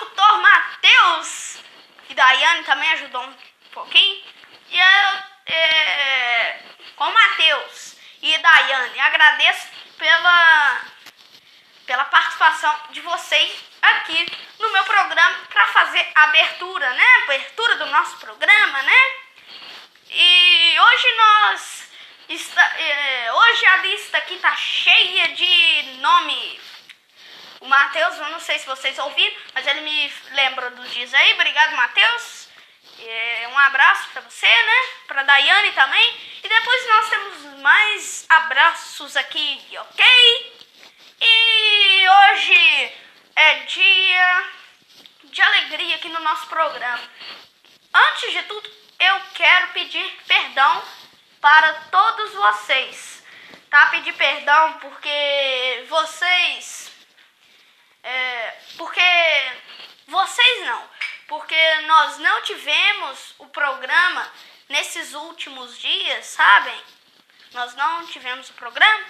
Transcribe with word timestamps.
locutor 0.00 0.38
Matheus. 0.40 1.58
E 2.08 2.14
Daiane 2.14 2.64
também 2.64 2.90
ajudou 2.92 3.22
um 3.22 3.34
pouquinho. 3.72 4.24
E 4.70 4.78
eu, 4.78 5.54
é, 5.54 6.62
com 6.96 7.10
Matheus 7.10 7.96
e 8.22 8.36
Daiane, 8.38 9.00
agradeço 9.00 9.68
pela, 9.98 10.80
pela 11.86 12.04
participação 12.04 12.74
de 12.90 13.00
vocês 13.00 13.64
aqui 13.82 14.26
no 14.58 14.70
meu 14.70 14.84
programa 14.84 15.36
para 15.48 15.66
fazer 15.68 16.06
a 16.14 16.24
abertura, 16.24 16.90
né? 16.90 17.04
Abertura 17.24 17.76
do 17.76 17.86
nosso 17.86 18.16
programa, 18.18 18.82
né? 18.82 18.98
E 20.10 20.76
hoje 20.80 21.16
nós. 21.16 21.90
Está, 22.28 22.62
é, 22.78 23.32
hoje 23.32 23.66
a 23.66 23.76
lista 23.78 24.18
aqui 24.18 24.36
tá 24.38 24.54
cheia 24.54 25.34
de 25.34 25.82
nome. 25.98 26.60
O 27.60 27.66
Matheus, 27.66 28.16
eu 28.16 28.30
não 28.30 28.40
sei 28.40 28.58
se 28.58 28.66
vocês 28.66 28.98
ouviram, 28.98 29.36
mas 29.54 29.66
ele 29.66 29.82
me 29.82 30.12
lembra 30.32 30.70
dos 30.70 30.90
dias 30.90 31.12
aí. 31.12 31.34
Obrigado, 31.34 31.76
Matheus. 31.76 32.48
É, 32.98 33.48
um 33.48 33.58
abraço 33.58 34.08
pra 34.10 34.22
você, 34.22 34.46
né? 34.46 34.82
Pra 35.06 35.22
Daiane 35.22 35.72
também. 35.72 36.16
E 36.42 36.48
depois 36.48 36.88
nós 36.88 37.10
temos 37.10 37.60
mais 37.60 38.26
abraços 38.28 39.16
aqui, 39.16 39.60
ok? 39.78 40.60
E 41.20 42.08
hoje 42.08 42.92
é 43.36 43.54
dia 43.66 44.48
de 45.24 45.42
alegria 45.42 45.96
aqui 45.96 46.08
no 46.08 46.20
nosso 46.20 46.46
programa. 46.46 47.02
Antes 47.92 48.32
de 48.32 48.42
tudo, 48.44 48.70
eu 48.98 49.20
quero 49.34 49.68
pedir 49.68 50.18
perdão 50.26 50.82
para 51.40 51.72
todos 51.90 52.32
vocês, 52.32 53.22
tá? 53.70 53.86
Pedir 53.86 54.12
perdão 54.14 54.74
porque 54.74 55.84
vocês. 55.88 56.89
É, 58.02 58.58
porque. 58.76 59.00
Vocês 60.06 60.66
não. 60.66 60.90
Porque 61.28 61.74
nós 61.86 62.18
não 62.18 62.42
tivemos 62.42 63.34
o 63.38 63.46
programa 63.46 64.28
nesses 64.68 65.14
últimos 65.14 65.78
dias, 65.78 66.26
sabem? 66.26 66.82
Nós 67.52 67.74
não 67.76 68.06
tivemos 68.06 68.50
o 68.50 68.54
programa 68.54 69.04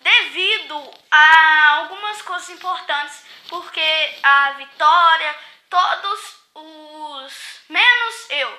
devido 0.00 0.90
a 1.10 1.68
algumas 1.76 2.22
coisas 2.22 2.48
importantes, 2.50 3.22
porque 3.48 4.18
a 4.22 4.52
Vitória, 4.52 5.36
todos 5.68 6.36
os 6.54 7.60
menos 7.68 8.30
eu, 8.30 8.58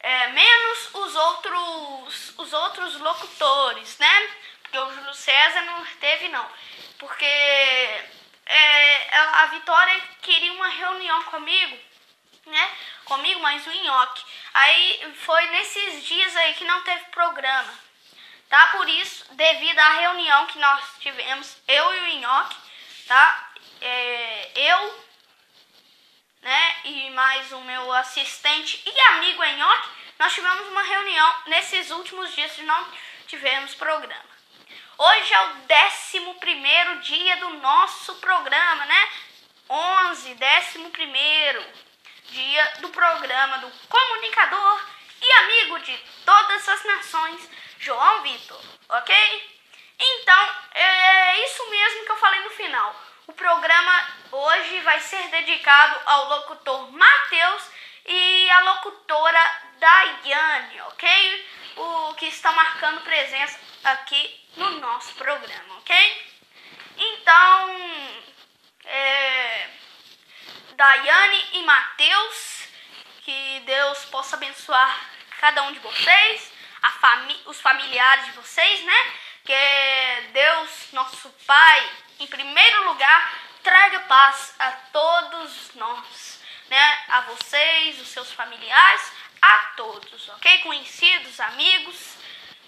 é, 0.00 0.28
menos 0.28 0.94
os 0.94 1.14
outros 1.14 2.34
os 2.38 2.52
outros 2.52 2.98
locutores, 3.00 3.98
né? 3.98 4.30
Porque 4.62 4.78
o 4.78 4.94
Júlio 4.94 5.14
César 5.14 5.62
não 5.62 5.84
teve 6.00 6.28
não, 6.28 6.46
porque 6.98 8.04
é, 8.48 9.18
a 9.18 9.46
Vitória 9.46 10.02
queria 10.22 10.52
uma 10.52 10.68
reunião 10.68 11.22
comigo, 11.24 11.78
né? 12.46 12.76
Comigo, 13.04 13.40
mas 13.40 13.66
o 13.66 13.70
Nhoque. 13.70 14.24
Aí 14.54 15.14
foi 15.16 15.44
nesses 15.46 16.04
dias 16.04 16.34
aí 16.36 16.54
que 16.54 16.64
não 16.64 16.82
teve 16.82 17.04
programa. 17.06 17.72
Tá? 18.48 18.68
Por 18.68 18.88
isso, 18.88 19.26
devido 19.34 19.78
à 19.78 19.88
reunião 20.00 20.46
que 20.46 20.58
nós 20.58 20.82
tivemos, 21.00 21.58
eu 21.68 21.94
e 21.94 22.00
o 22.00 22.20
Nhoque, 22.20 22.56
tá? 23.06 23.50
É, 23.80 24.50
eu, 24.54 25.04
né? 26.40 26.76
E 26.84 27.10
mais 27.10 27.52
o 27.52 27.60
meu 27.60 27.92
assistente 27.92 28.82
e 28.86 29.00
amigo 29.12 29.44
Nhoque, 29.44 29.88
nós 30.18 30.32
tivemos 30.32 30.66
uma 30.68 30.82
reunião 30.82 31.34
nesses 31.46 31.90
últimos 31.90 32.34
dias 32.34 32.52
que 32.52 32.62
não 32.62 32.92
tivemos 33.26 33.74
programa. 33.74 34.37
Hoje 35.00 35.32
é 35.32 35.40
o 35.42 35.50
11 36.34 37.00
dia 37.02 37.36
do 37.36 37.50
nosso 37.60 38.16
programa, 38.16 38.84
né? 38.84 39.08
11, 39.70 40.34
11 40.34 41.66
dia 42.24 42.72
do 42.80 42.88
programa 42.88 43.58
do 43.58 43.70
comunicador 43.88 44.84
e 45.22 45.32
amigo 45.32 45.78
de 45.78 45.96
todas 46.24 46.68
as 46.68 46.84
nações, 46.84 47.48
João 47.78 48.22
Vitor, 48.22 48.60
ok? 48.88 49.14
Então, 50.00 50.56
é 50.74 51.44
isso 51.44 51.70
mesmo 51.70 52.04
que 52.04 52.10
eu 52.10 52.16
falei 52.16 52.40
no 52.40 52.50
final. 52.50 53.00
O 53.28 53.32
programa 53.32 54.08
hoje 54.32 54.80
vai 54.80 54.98
ser 54.98 55.28
dedicado 55.28 56.00
ao 56.06 56.28
locutor 56.28 56.90
Matheus 56.90 57.70
e 58.04 58.50
à 58.50 58.60
locutora 58.62 59.60
Daiane, 59.78 60.80
ok? 60.80 61.46
O 61.76 62.14
que 62.14 62.26
estão 62.26 62.52
marcando 62.52 63.00
presença 63.02 63.60
aqui 63.84 64.47
no 64.58 64.80
nosso 64.80 65.14
programa, 65.14 65.76
ok? 65.78 66.26
Então, 66.96 67.76
é, 68.84 69.70
Daiane 70.72 71.44
e 71.52 71.62
Mateus, 71.62 72.64
que 73.22 73.62
Deus 73.64 74.04
possa 74.06 74.34
abençoar 74.34 75.00
cada 75.40 75.62
um 75.62 75.72
de 75.72 75.78
vocês, 75.78 76.52
a 76.82 76.90
fami 76.90 77.40
os 77.46 77.60
familiares 77.60 78.26
de 78.26 78.32
vocês, 78.32 78.82
né? 78.84 79.12
Que 79.44 80.30
Deus, 80.32 80.92
nosso 80.92 81.30
Pai, 81.46 81.90
em 82.18 82.26
primeiro 82.26 82.84
lugar, 82.88 83.38
traga 83.62 84.00
paz 84.00 84.54
a 84.58 84.72
todos 84.92 85.74
nós, 85.74 86.40
né? 86.68 87.04
A 87.08 87.20
vocês, 87.22 88.00
os 88.00 88.08
seus 88.08 88.32
familiares, 88.32 89.12
a 89.40 89.58
todos, 89.76 90.28
ok? 90.30 90.58
Conhecidos, 90.62 91.38
amigos, 91.38 92.16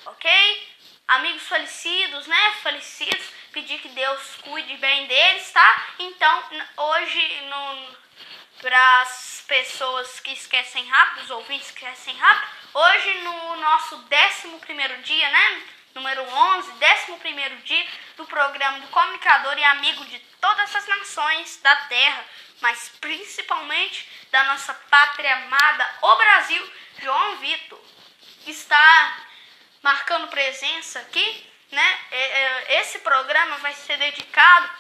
ok? 0.07 0.71
Amigos 1.11 1.43
falecidos, 1.49 2.29
né? 2.29 2.53
Falecidos, 2.63 3.27
pedir 3.51 3.81
que 3.81 3.89
Deus 3.89 4.37
cuide 4.43 4.77
bem 4.77 5.09
deles, 5.09 5.51
tá? 5.51 5.87
Então, 5.99 6.45
hoje, 6.77 7.43
para 8.61 9.01
as 9.01 9.43
pessoas 9.49 10.21
que 10.21 10.33
esquecem 10.33 10.87
rápido, 10.87 11.25
os 11.25 11.31
ouvintes 11.31 11.73
que 11.73 11.85
esquecem 11.85 12.17
rápido, 12.17 12.49
hoje 12.75 13.15
no 13.23 13.57
nosso 13.57 13.97
11 13.97 15.03
dia, 15.03 15.29
né? 15.31 15.63
Número 15.97 16.23
11, 16.23 16.71
11 16.71 17.57
dia 17.65 17.87
do 18.17 18.25
programa 18.27 18.79
do 18.79 18.87
comunicador 18.87 19.59
e 19.59 19.65
amigo 19.65 20.05
de 20.05 20.19
todas 20.41 20.77
as 20.77 20.87
nações 20.87 21.61
da 21.61 21.75
Terra, 21.87 22.25
mas 22.61 22.89
principalmente 23.01 24.09
da 24.31 24.45
nossa 24.45 24.73
pátria 24.75 25.35
amada, 25.35 25.93
o 26.03 26.15
Brasil, 26.15 26.73
João 27.01 27.37
Vitor, 27.39 27.81
está 28.47 29.27
marcando 29.83 30.29
presença 30.29 31.01
aqui, 31.01 31.47
né? 31.71 31.99
É, 32.11 32.19
é, 32.19 32.81
Esse 32.81 32.99
programa 33.01 33.59
vai 33.59 33.73
ser 33.75 33.97
dedicado 33.97 34.71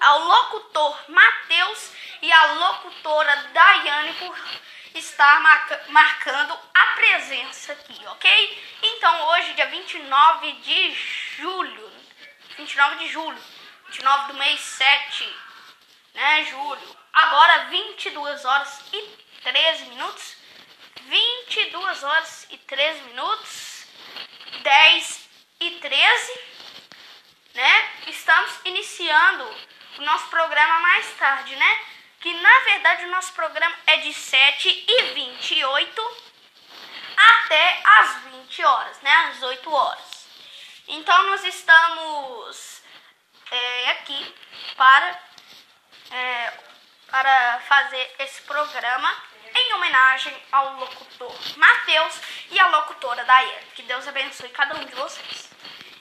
ao 0.00 0.18
locutor 0.24 1.04
Matheus 1.08 1.90
e 2.22 2.32
à 2.32 2.44
locutora 2.54 3.36
Daiane 3.52 4.14
por 4.14 4.36
estar 4.94 5.40
marca- 5.40 5.84
marcando 5.88 6.58
a 6.74 6.86
presença 6.94 7.72
aqui, 7.72 8.00
ok? 8.06 8.64
Então 8.82 9.28
hoje, 9.28 9.54
dia 9.54 9.66
29 9.66 10.52
de 10.52 10.94
julho, 11.36 11.92
29 12.56 12.96
de 12.96 13.08
julho, 13.08 13.42
29 13.88 14.32
do 14.32 14.38
mês 14.38 14.60
7, 14.60 15.36
né, 16.14 16.44
julho, 16.44 16.96
agora 17.12 17.66
22 17.70 18.44
horas 18.44 18.80
e 18.92 19.00
13 19.42 19.84
minutos, 19.86 20.36
22 21.02 22.02
horas 22.02 22.46
e 22.50 22.58
13 22.58 23.00
minutos, 23.02 23.71
10 24.60 25.28
e 25.60 25.70
13, 25.70 26.40
né? 27.54 27.90
Estamos 28.06 28.60
iniciando 28.64 29.44
o 29.98 30.02
nosso 30.02 30.28
programa 30.28 30.80
mais 30.80 31.10
tarde, 31.16 31.54
né? 31.56 31.80
Que 32.20 32.32
na 32.34 32.58
verdade 32.60 33.04
o 33.06 33.10
nosso 33.10 33.32
programa 33.32 33.74
é 33.86 33.96
de 33.98 34.12
7 34.12 34.84
e 34.88 35.02
28 35.14 36.16
até 37.16 37.82
as 37.84 38.16
20 38.24 38.64
horas, 38.64 39.00
né? 39.00 39.14
Às 39.30 39.42
8 39.42 39.72
horas. 39.72 40.26
Então 40.88 41.22
nós 41.24 41.44
estamos 41.44 42.82
é, 43.50 43.90
aqui 43.90 44.34
para, 44.76 45.22
é, 46.10 46.52
para 47.08 47.60
fazer 47.60 48.14
esse 48.18 48.42
programa 48.42 49.31
em 49.54 49.72
em 49.72 49.74
homenagem 49.74 50.34
ao 50.50 50.76
locutor 50.76 51.34
Matheus 51.56 52.20
e 52.50 52.58
à 52.58 52.68
locutora 52.68 53.24
Daiane. 53.24 53.66
Que 53.74 53.82
Deus 53.82 54.06
abençoe 54.06 54.48
cada 54.50 54.74
um 54.74 54.84
de 54.84 54.94
vocês. 54.94 55.50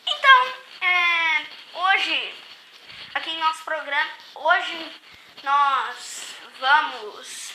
Então, 0.05 0.53
é, 0.81 1.45
hoje, 1.73 2.35
aqui 3.13 3.31
em 3.31 3.39
nosso 3.39 3.63
programa, 3.63 4.11
hoje 4.35 5.01
nós 5.43 6.35
vamos 6.59 7.53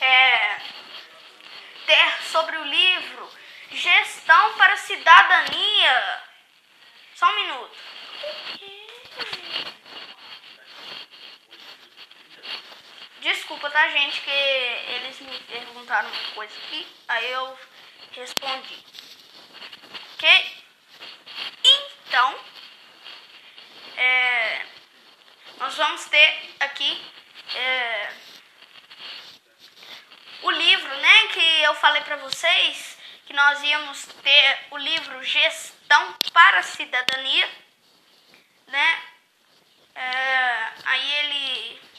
é, 0.00 0.60
ter 1.86 2.22
sobre 2.24 2.56
o 2.56 2.64
livro 2.64 3.30
Gestão 3.70 4.54
para 4.54 4.76
Cidadania. 4.76 6.22
Só 7.14 7.30
um 7.30 7.36
minuto. 7.36 7.76
Desculpa, 13.20 13.68
tá, 13.68 13.88
gente, 13.90 14.18
que 14.22 14.30
eles 14.30 15.20
me 15.20 15.38
perguntaram 15.40 16.08
uma 16.08 16.34
coisa 16.34 16.54
aqui, 16.56 16.86
aí 17.06 17.30
eu 17.30 17.58
respondi. 18.12 18.82
Ok? 20.14 20.64
Então, 22.06 22.38
é, 23.98 24.66
nós 25.58 25.76
vamos 25.76 26.06
ter 26.06 26.54
aqui 26.60 27.04
é, 27.54 28.12
o 30.42 30.50
livro, 30.50 30.96
né, 30.96 31.28
que 31.28 31.62
eu 31.62 31.74
falei 31.74 32.00
para 32.00 32.16
vocês 32.16 32.98
que 33.26 33.34
nós 33.34 33.62
íamos 33.62 34.06
ter 34.22 34.58
o 34.70 34.78
livro 34.78 35.22
Gestão 35.22 36.16
para 36.32 36.60
a 36.60 36.62
Cidadania, 36.62 37.48
né? 38.66 39.02
É, 39.94 40.72
aí 40.86 41.12
ele 41.18 41.89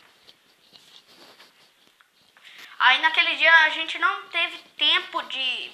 Aí 2.82 3.00
naquele 3.00 3.36
dia 3.36 3.54
a 3.66 3.70
gente 3.70 4.00
não 4.00 4.24
teve 4.30 4.58
tempo 4.76 5.22
de 5.24 5.72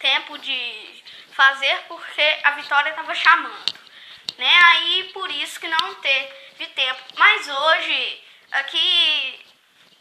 tempo 0.00 0.36
de 0.38 1.04
fazer 1.32 1.84
porque 1.86 2.40
a 2.42 2.50
Vitória 2.52 2.90
estava 2.90 3.14
chamando, 3.14 3.72
né? 4.36 4.52
Aí 4.70 5.10
por 5.12 5.30
isso 5.30 5.60
que 5.60 5.68
não 5.68 5.94
teve 5.94 6.66
tempo. 6.74 7.00
Mas 7.16 7.48
hoje 7.48 8.24
aqui 8.50 9.46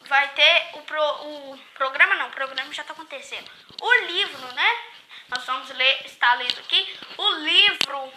vai 0.08 0.28
ter 0.30 0.70
o, 0.74 0.82
pro, 0.82 1.04
o 1.04 1.60
programa 1.76 2.16
não, 2.16 2.30
o 2.30 2.32
programa 2.32 2.74
já 2.74 2.82
está 2.82 2.94
acontecendo. 2.94 3.52
O 3.80 3.94
livro, 4.08 4.52
né? 4.56 4.80
Nós 5.28 5.46
vamos 5.46 5.70
ler, 5.70 6.02
está 6.04 6.34
lendo 6.34 6.60
aqui 6.62 6.98
o 7.16 7.32
livro 7.34 8.12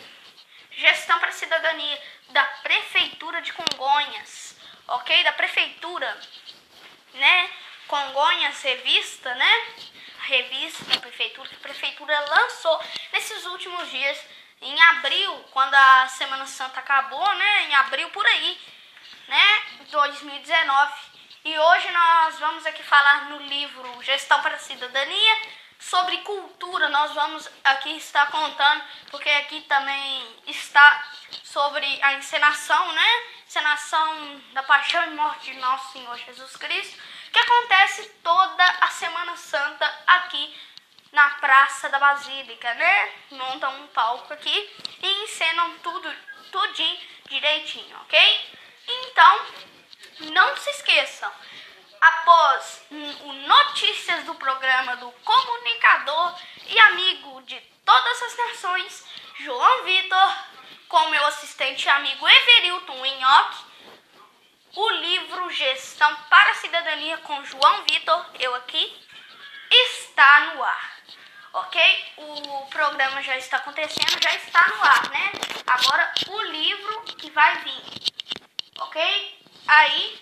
Gestão 0.70 1.18
para 1.18 1.28
a 1.28 1.32
Cidadania 1.32 2.02
da 2.30 2.44
Prefeitura 2.62 3.42
de 3.42 3.52
Congonhas, 3.52 4.56
ok? 4.88 5.22
Da 5.22 5.32
Prefeitura 5.34 6.18
né? 7.14 7.50
Congonhas 7.86 8.62
Revista, 8.62 9.34
né? 9.34 9.66
Revista 10.22 10.84
da 10.84 11.00
prefeitura 11.00 11.48
que 11.48 11.56
a 11.56 11.58
prefeitura 11.58 12.20
lançou 12.20 12.80
nesses 13.12 13.44
últimos 13.46 13.90
dias, 13.90 14.18
em 14.60 14.82
abril, 14.82 15.44
quando 15.50 15.74
a 15.74 16.08
Semana 16.08 16.46
Santa 16.46 16.80
acabou, 16.80 17.34
né? 17.34 17.64
Em 17.64 17.74
abril 17.74 18.08
por 18.10 18.24
aí, 18.24 18.60
né? 19.28 19.62
2019. 19.90 20.92
E 21.44 21.58
hoje 21.58 21.90
nós 21.90 22.38
vamos 22.38 22.64
aqui 22.66 22.82
falar 22.84 23.30
no 23.30 23.38
livro 23.38 24.02
Gestão 24.02 24.40
para 24.42 24.54
a 24.54 24.60
Cidadania 24.60 25.61
sobre 25.82 26.16
cultura. 26.18 26.88
Nós 26.88 27.12
vamos 27.12 27.48
aqui 27.64 27.96
estar 27.96 28.30
contando, 28.30 28.84
porque 29.10 29.28
aqui 29.28 29.60
também 29.62 30.36
está 30.46 31.04
sobre 31.42 31.86
a 32.02 32.14
encenação, 32.14 32.92
né? 32.92 33.22
Encenação 33.46 34.40
da 34.52 34.62
paixão 34.62 35.04
e 35.04 35.10
morte 35.10 35.52
de 35.52 35.58
nosso 35.58 35.92
Senhor 35.92 36.16
Jesus 36.18 36.56
Cristo, 36.56 36.98
que 37.32 37.38
acontece 37.38 38.08
toda 38.22 38.64
a 38.80 38.88
Semana 38.88 39.36
Santa 39.36 39.92
aqui 40.06 40.56
na 41.10 41.28
Praça 41.30 41.88
da 41.90 41.98
Basílica, 41.98 42.72
né? 42.74 43.12
Montam 43.32 43.82
um 43.82 43.86
palco 43.88 44.32
aqui 44.32 44.70
e 45.02 45.24
encenam 45.24 45.78
tudo, 45.78 46.14
tudinho 46.50 47.00
direitinho, 47.28 47.96
ok? 48.02 48.50
Então, 48.88 49.46
não 50.32 50.56
se 50.56 50.70
esqueçam, 50.70 51.30
após 52.02 52.82
o 52.90 53.32
notícias 53.32 54.24
do 54.24 54.34
programa 54.34 54.96
do 54.96 55.10
comunicador 55.12 56.34
e 56.66 56.78
amigo 56.78 57.42
de 57.42 57.60
todas 57.84 58.22
as 58.22 58.36
nações, 58.36 59.04
João 59.38 59.84
Vitor, 59.84 60.36
com 60.88 61.08
meu 61.10 61.24
assistente 61.26 61.84
e 61.86 61.88
amigo 61.88 62.28
Everilton 62.28 63.06
Inhoque, 63.06 63.64
o 64.74 64.90
livro 64.90 65.50
Gestão 65.50 66.14
para 66.28 66.50
a 66.50 66.54
Cidadania 66.54 67.18
com 67.18 67.44
João 67.44 67.84
Vitor, 67.88 68.26
eu 68.40 68.54
aqui, 68.56 69.00
está 69.70 70.40
no 70.46 70.64
ar. 70.64 70.92
Ok? 71.54 72.12
O 72.16 72.66
programa 72.66 73.22
já 73.22 73.36
está 73.36 73.58
acontecendo, 73.58 74.22
já 74.22 74.34
está 74.34 74.68
no 74.68 74.82
ar, 74.82 75.10
né? 75.10 75.32
Agora 75.66 76.12
o 76.28 76.42
livro 76.44 77.02
que 77.02 77.30
vai 77.30 77.58
vir. 77.58 77.82
Ok? 78.78 79.38
Aí 79.68 80.20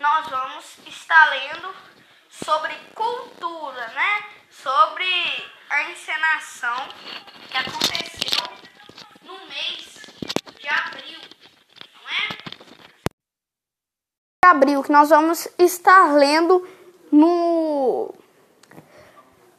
nós 0.00 0.28
vamos 0.28 0.78
estar 0.86 1.30
lendo 1.30 1.74
sobre 2.30 2.74
cultura, 2.94 3.86
né? 3.88 4.24
Sobre 4.50 5.06
a 5.70 5.90
encenação 5.90 6.76
que 7.50 7.56
aconteceu 7.56 8.42
no 9.22 9.38
mês 9.46 10.00
de 10.60 10.68
abril, 10.68 11.18
não 11.94 12.08
é? 12.10 12.28
Abril, 14.44 14.82
que 14.82 14.92
nós 14.92 15.10
vamos 15.10 15.48
estar 15.58 16.14
lendo 16.14 16.68
no 17.10 18.14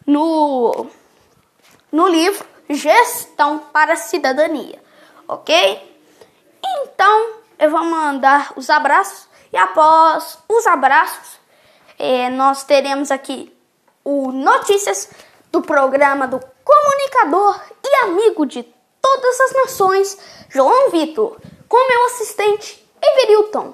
no 0.06 0.90
no 1.92 2.08
livro 2.08 2.46
Gestão 2.70 3.60
para 3.60 3.94
a 3.94 3.98
Cidadania, 3.98 4.84
ok? 5.28 6.02
Então 6.64 7.42
eu 7.60 7.72
vou 7.72 7.84
mandar 7.84 8.54
os 8.56 8.70
abraços 8.70 9.27
e 9.52 9.58
após 9.58 10.38
os 10.48 10.68
abraços 10.68 11.40
eh, 12.00 12.30
nós 12.30 12.64
teremos 12.64 13.12
aqui 13.12 13.56
o 14.04 14.32
notícias 14.32 15.10
do 15.52 15.62
programa 15.62 16.28
do 16.28 16.40
comunicador 16.64 17.62
e 17.84 18.06
amigo 18.06 18.46
de 18.46 18.64
todas 19.02 19.40
as 19.42 19.54
nações, 19.54 20.18
João 20.50 20.92
Vitor, 20.92 21.38
com 21.68 21.88
meu 21.88 22.06
assistente 22.06 22.86
Everilton 23.02 23.74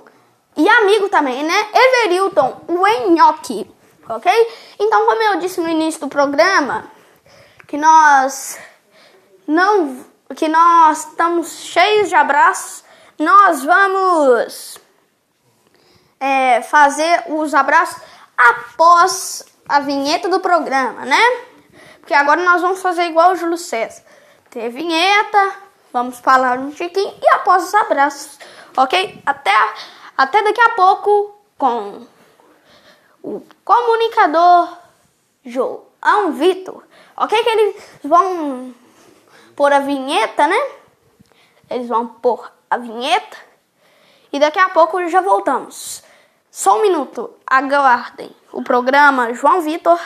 e 0.56 0.68
amigo 0.70 1.10
também, 1.10 1.44
né? 1.44 1.68
Everilton, 1.74 2.62
o 2.68 2.88
Enhoque, 2.88 3.70
ok? 4.08 4.32
Então, 4.80 5.06
como 5.06 5.22
eu 5.22 5.40
disse 5.40 5.60
no 5.60 5.68
início 5.68 6.02
do 6.02 6.08
programa, 6.08 6.92
que 7.68 7.78
nós 7.78 8.60
não, 9.48 10.06
que 10.36 10.48
nós 10.48 11.08
estamos 11.08 11.52
cheios 11.52 12.10
de 12.10 12.16
abraços, 12.16 12.84
nós 13.18 13.64
vamos 13.64 14.78
é, 16.24 16.62
fazer 16.62 17.26
os 17.28 17.54
abraços 17.54 18.02
após 18.38 19.46
a 19.68 19.82
vinheta 19.82 20.30
do 20.30 20.40
programa, 20.40 21.04
né? 21.04 21.22
Porque 22.00 22.14
agora 22.14 22.42
nós 22.42 22.62
vamos 22.62 22.82
fazer 22.82 23.04
igual 23.04 23.34
o 23.34 23.36
Júlio 23.36 23.58
César. 23.58 24.02
Ter 24.50 24.70
vinheta, 24.70 25.56
vamos 25.92 26.20
falar 26.22 26.58
um 26.60 26.72
tiquinho 26.72 27.14
e 27.22 27.28
após 27.34 27.68
os 27.68 27.74
abraços, 27.74 28.40
ok? 28.78 29.22
Até, 29.26 29.52
até 30.18 30.42
daqui 30.42 30.62
a 30.62 30.70
pouco 30.70 31.36
com 31.58 32.08
o 33.22 33.42
comunicador 33.66 34.78
João 35.44 36.32
Vitor, 36.32 36.84
ok? 37.18 37.44
Que 37.44 37.50
eles 37.50 37.84
vão 38.02 38.74
pôr 39.58 39.74
a 39.74 39.80
vinheta, 39.80 40.48
né? 40.48 40.72
Eles 41.70 41.90
vão 41.90 42.08
pôr 42.08 42.50
a 42.70 42.78
vinheta 42.78 43.38
e 44.32 44.40
daqui 44.40 44.60
a 44.60 44.70
pouco 44.70 45.06
já 45.10 45.20
voltamos. 45.20 46.03
Só 46.56 46.78
um 46.78 46.84
minuto, 46.84 47.36
aguardem. 47.48 48.30
O 48.52 48.62
programa 48.62 49.34
João 49.34 49.60
Vitor 49.62 50.00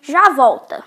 já 0.00 0.28
volta. 0.28 0.84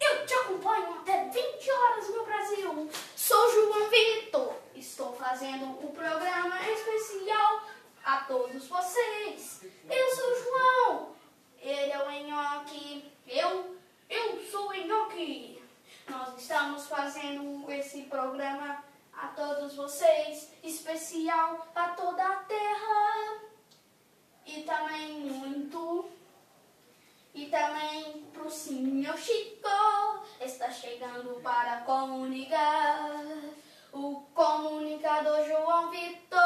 Eu 0.00 0.26
te 0.26 0.34
acompanho 0.34 0.94
até 0.94 1.28
20 1.28 1.70
horas, 1.70 2.10
meu 2.10 2.24
Brasil. 2.24 2.90
Sou 3.14 3.52
João 3.52 3.88
Vitor. 3.88 4.54
Estou 4.74 5.14
fazendo 5.14 5.66
o 5.66 5.92
programa 5.92 6.60
especial 6.68 7.62
a 8.04 8.18
todos 8.18 8.66
vocês. 8.66 9.64
Eu 9.88 10.14
sou 10.14 10.30
o 10.30 10.44
João. 10.44 11.16
Ele 11.60 11.92
é 11.92 12.06
o 12.06 12.10
Enhoque. 12.10 13.12
Eu, 13.26 13.76
eu 14.10 14.44
sou 14.50 14.68
o 14.68 14.74
Enhoque. 14.74 15.62
Nós 16.08 16.38
estamos 16.38 16.86
fazendo 16.86 17.70
esse 17.72 18.02
programa 18.02 18.84
a 19.12 19.28
todos 19.28 19.74
vocês, 19.74 20.52
especial 20.62 21.66
a 21.74 21.88
toda 21.90 22.22
a 22.22 22.36
terra. 22.36 23.40
E 24.46 24.62
também 24.62 25.20
muito. 25.20 26.10
E 27.34 27.50
Chico 29.16 29.68
está 30.40 30.70
chegando 30.70 31.40
para 31.42 31.80
comunicar. 31.80 33.22
O 33.92 34.22
comunicador 34.34 35.46
João 35.46 35.90
Vitor. 35.90 36.43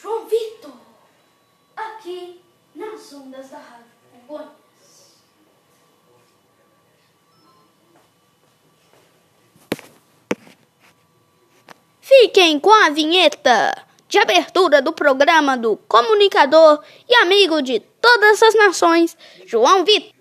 João 0.00 0.26
Vitor. 0.26 0.72
Aqui 1.76 2.40
nas 2.74 3.12
ondas 3.12 3.50
da 3.50 3.58
Rádio 3.58 3.84
Congonhas. 4.12 4.54
Fiquem 12.00 12.60
com 12.60 12.70
a 12.70 12.90
vinheta 12.90 13.86
de 14.08 14.18
abertura 14.18 14.82
do 14.82 14.92
programa 14.92 15.56
do 15.56 15.76
comunicador 15.76 16.84
e 17.08 17.14
amigo 17.16 17.62
de 17.62 17.80
todas 17.80 18.42
as 18.42 18.54
nações, 18.54 19.16
João 19.46 19.84
Vitor. 19.84 20.14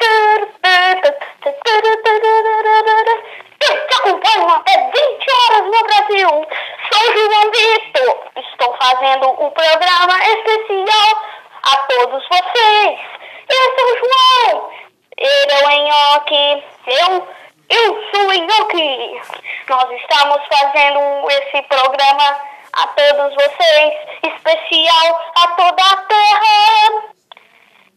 Te 3.68 3.94
acompanho 3.98 4.48
até 4.48 4.72
20 4.72 5.26
horas 5.30 5.66
no 5.66 5.82
Brasil. 5.84 6.46
Sou 6.90 7.12
João 7.12 7.50
Vitor. 7.50 8.16
Estou 8.36 8.74
fazendo 8.80 9.28
um 9.28 9.50
programa 9.50 10.18
especial 10.24 11.22
a 11.64 11.76
todos 11.86 12.26
vocês. 12.28 12.98
Eu 13.46 13.76
sou 13.76 13.92
o 13.92 13.98
João. 13.98 14.70
Ele 15.18 15.52
é 15.52 15.66
o 15.66 15.70
Enhoque. 15.70 16.64
Eu, 16.86 17.28
eu 17.68 18.04
sou 18.10 18.26
o 18.28 18.32
Enhoque. 18.32 19.20
Nós 19.68 19.90
estamos 20.00 20.40
fazendo 20.50 21.30
esse 21.30 21.62
programa 21.68 22.40
a 22.72 22.86
todos 22.86 23.34
vocês, 23.34 23.94
especial 24.22 25.20
a 25.36 25.48
toda 25.48 25.82
a 25.82 25.96
Terra. 26.06 27.02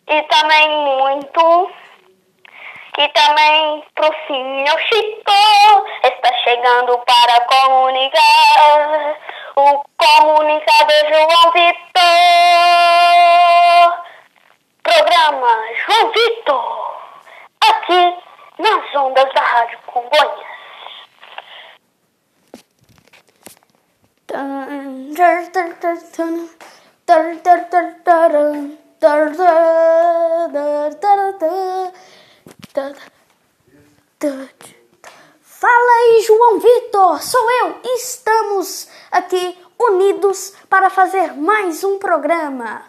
E 0.07 0.21
também 0.23 0.69
muito 0.69 1.71
e 2.98 3.07
também 3.10 3.83
pro 3.95 4.13
Senhor 4.27 4.79
Chico 4.79 5.31
está 6.03 6.33
chegando 6.43 6.98
para 7.00 7.45
comunicar 7.45 9.15
o 9.55 9.83
comunicador 9.98 11.07
João 11.10 11.51
Vitor. 11.53 11.81
Programa 14.83 15.51
João 15.75 16.12
Vitor, 16.12 16.98
aqui 17.62 18.17
nas 18.60 18.95
ondas 18.95 19.33
da 19.33 19.41
Rádio 19.41 19.79
Congonhas. 19.86 20.51
Fala 35.41 35.91
aí, 35.91 36.23
João 36.25 36.57
Vitor, 36.57 37.21
sou 37.21 37.51
eu. 37.51 37.75
Estamos 37.95 38.87
aqui 39.11 39.57
unidos 39.77 40.53
para 40.69 40.89
fazer 40.89 41.33
mais 41.33 41.83
um 41.83 41.99
programa. 41.99 42.85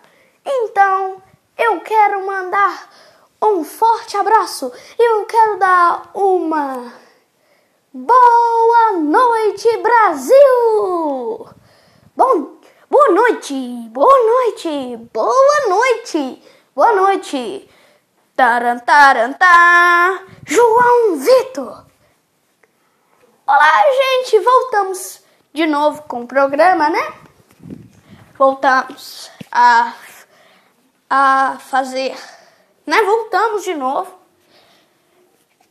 Então, 0.47 1.21
eu 1.59 1.81
quero 1.81 2.25
mandar 2.25 2.89
um 3.43 3.65
forte 3.65 4.17
abraço. 4.17 4.73
Eu 4.97 5.25
quero 5.27 5.59
dar 5.59 6.13
uma 6.15 6.93
boa 7.93 8.93
noite, 8.93 9.77
Brasil. 9.79 11.49
Bom, 12.15 12.57
boa 12.89 13.09
noite, 13.11 13.55
boa 13.91 14.27
noite, 14.27 14.97
boa 15.13 15.69
noite, 15.69 16.41
boa 16.73 16.93
noite. 16.93 17.69
Tarantá, 18.35 20.23
João 20.47 21.17
Vitor. 21.17 21.85
Olá, 23.47 23.83
gente, 23.95 24.39
voltamos 24.41 25.23
de 25.53 25.67
novo 25.67 26.03
com 26.05 26.23
o 26.23 26.27
programa, 26.27 26.89
né? 26.89 27.13
Voltamos 28.39 29.31
a, 29.51 29.93
a 31.11 31.59
fazer, 31.61 32.17
né? 32.87 33.03
Voltamos 33.03 33.65
de 33.65 33.75
novo 33.75 34.19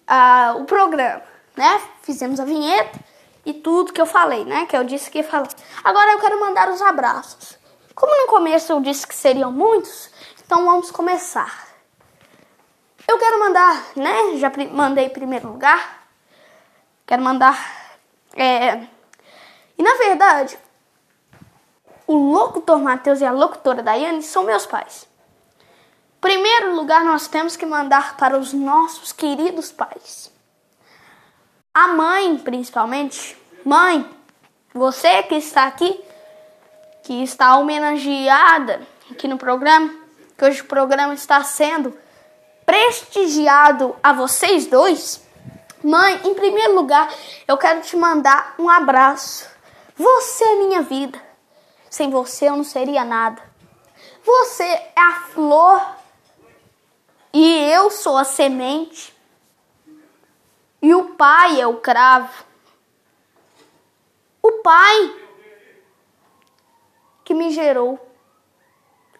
a, 0.06 0.53
o 0.56 0.65
programa, 0.65 1.24
né? 1.58 1.82
Fizemos 2.03 2.39
a 2.39 2.46
vinheta 2.46 3.00
e 3.44 3.53
tudo 3.53 3.91
que 3.91 4.00
eu 4.00 4.06
falei, 4.06 4.46
né? 4.46 4.68
Que 4.68 4.77
eu 4.77 4.84
disse 4.84 5.10
que 5.10 5.18
ia 5.18 5.24
falar. 5.24 5.50
Agora 5.84 6.12
eu 6.12 6.20
quero 6.20 6.39
mandar 6.39 6.70
os 6.70 6.82
abraços. 6.82 7.58
Como 7.96 8.15
no 8.22 8.27
começo 8.27 8.72
eu 8.72 8.80
disse 8.82 9.08
que 9.08 9.15
seriam 9.15 9.51
muitos, 9.51 10.12
então 10.46 10.63
vamos 10.63 10.91
começar. 10.91 11.71
Eu 13.08 13.17
quero 13.17 13.39
mandar, 13.39 13.86
né? 13.96 14.38
Já 14.38 14.51
mandei 14.72 15.05
em 15.05 15.10
primeiro 15.10 15.48
lugar. 15.48 16.08
Quero 17.05 17.22
mandar. 17.22 17.58
É... 18.36 18.88
E 19.77 19.84
na 19.84 19.96
verdade, 19.96 20.58
o 22.08 22.15
locutor 22.15 22.79
Matheus 22.79 23.22
e 23.22 23.25
a 23.25 23.31
locutora 23.31 23.81
Daiane 23.81 24.22
são 24.22 24.43
meus 24.43 24.65
pais. 24.65 25.08
Primeiro 26.20 26.75
lugar, 26.75 27.03
nós 27.03 27.27
temos 27.27 27.55
que 27.55 27.65
mandar 27.65 28.15
para 28.15 28.38
os 28.38 28.53
nossos 28.53 29.12
queridos 29.12 29.72
pais. 29.72 30.31
A 31.74 31.88
mãe, 31.88 32.38
principalmente. 32.38 33.36
Mãe, 33.65 34.05
você 34.74 35.24
que 35.24 35.36
está 35.36 35.65
aqui, 35.65 36.00
que 37.03 37.24
está 37.24 37.58
homenageada 37.58 38.81
aqui 39.10 39.27
no 39.27 39.38
programa, 39.38 39.91
que 40.38 40.46
hoje 40.46 40.62
o 40.62 40.65
programa 40.65 41.13
está 41.13 41.43
sendo 41.43 41.98
prestigiado 42.65 43.96
a 44.01 44.13
vocês 44.13 44.68
dois, 44.68 45.22
mãe, 45.84 46.22
em 46.24 46.34
primeiro 46.34 46.75
lugar, 46.75 47.13
eu 47.48 47.58
quero 47.58 47.82
te 47.82 47.96
mandar 47.96 48.56
um 48.58 48.70
abraço. 48.70 49.50
Você 49.96 50.44
é 50.44 50.56
minha 50.56 50.82
vida. 50.82 51.22
Sem 51.89 52.10
você 52.10 52.48
eu 52.48 52.56
não 52.56 52.63
seria 52.63 53.03
nada. 53.03 53.41
Você 54.24 54.63
é 54.63 54.94
a 54.96 55.22
flor 55.34 55.82
e 57.34 57.58
eu 57.72 57.91
sou 57.91 58.18
a 58.18 58.24
semente. 58.24 59.15
E 60.82 60.96
o 60.96 61.10
pai 61.15 61.60
é 61.60 61.68
o 61.68 61.77
cravo. 61.77 62.44
O 64.41 64.51
pai 64.63 65.15
que 67.24 67.34
me 67.34 67.51
gerou. 67.51 68.00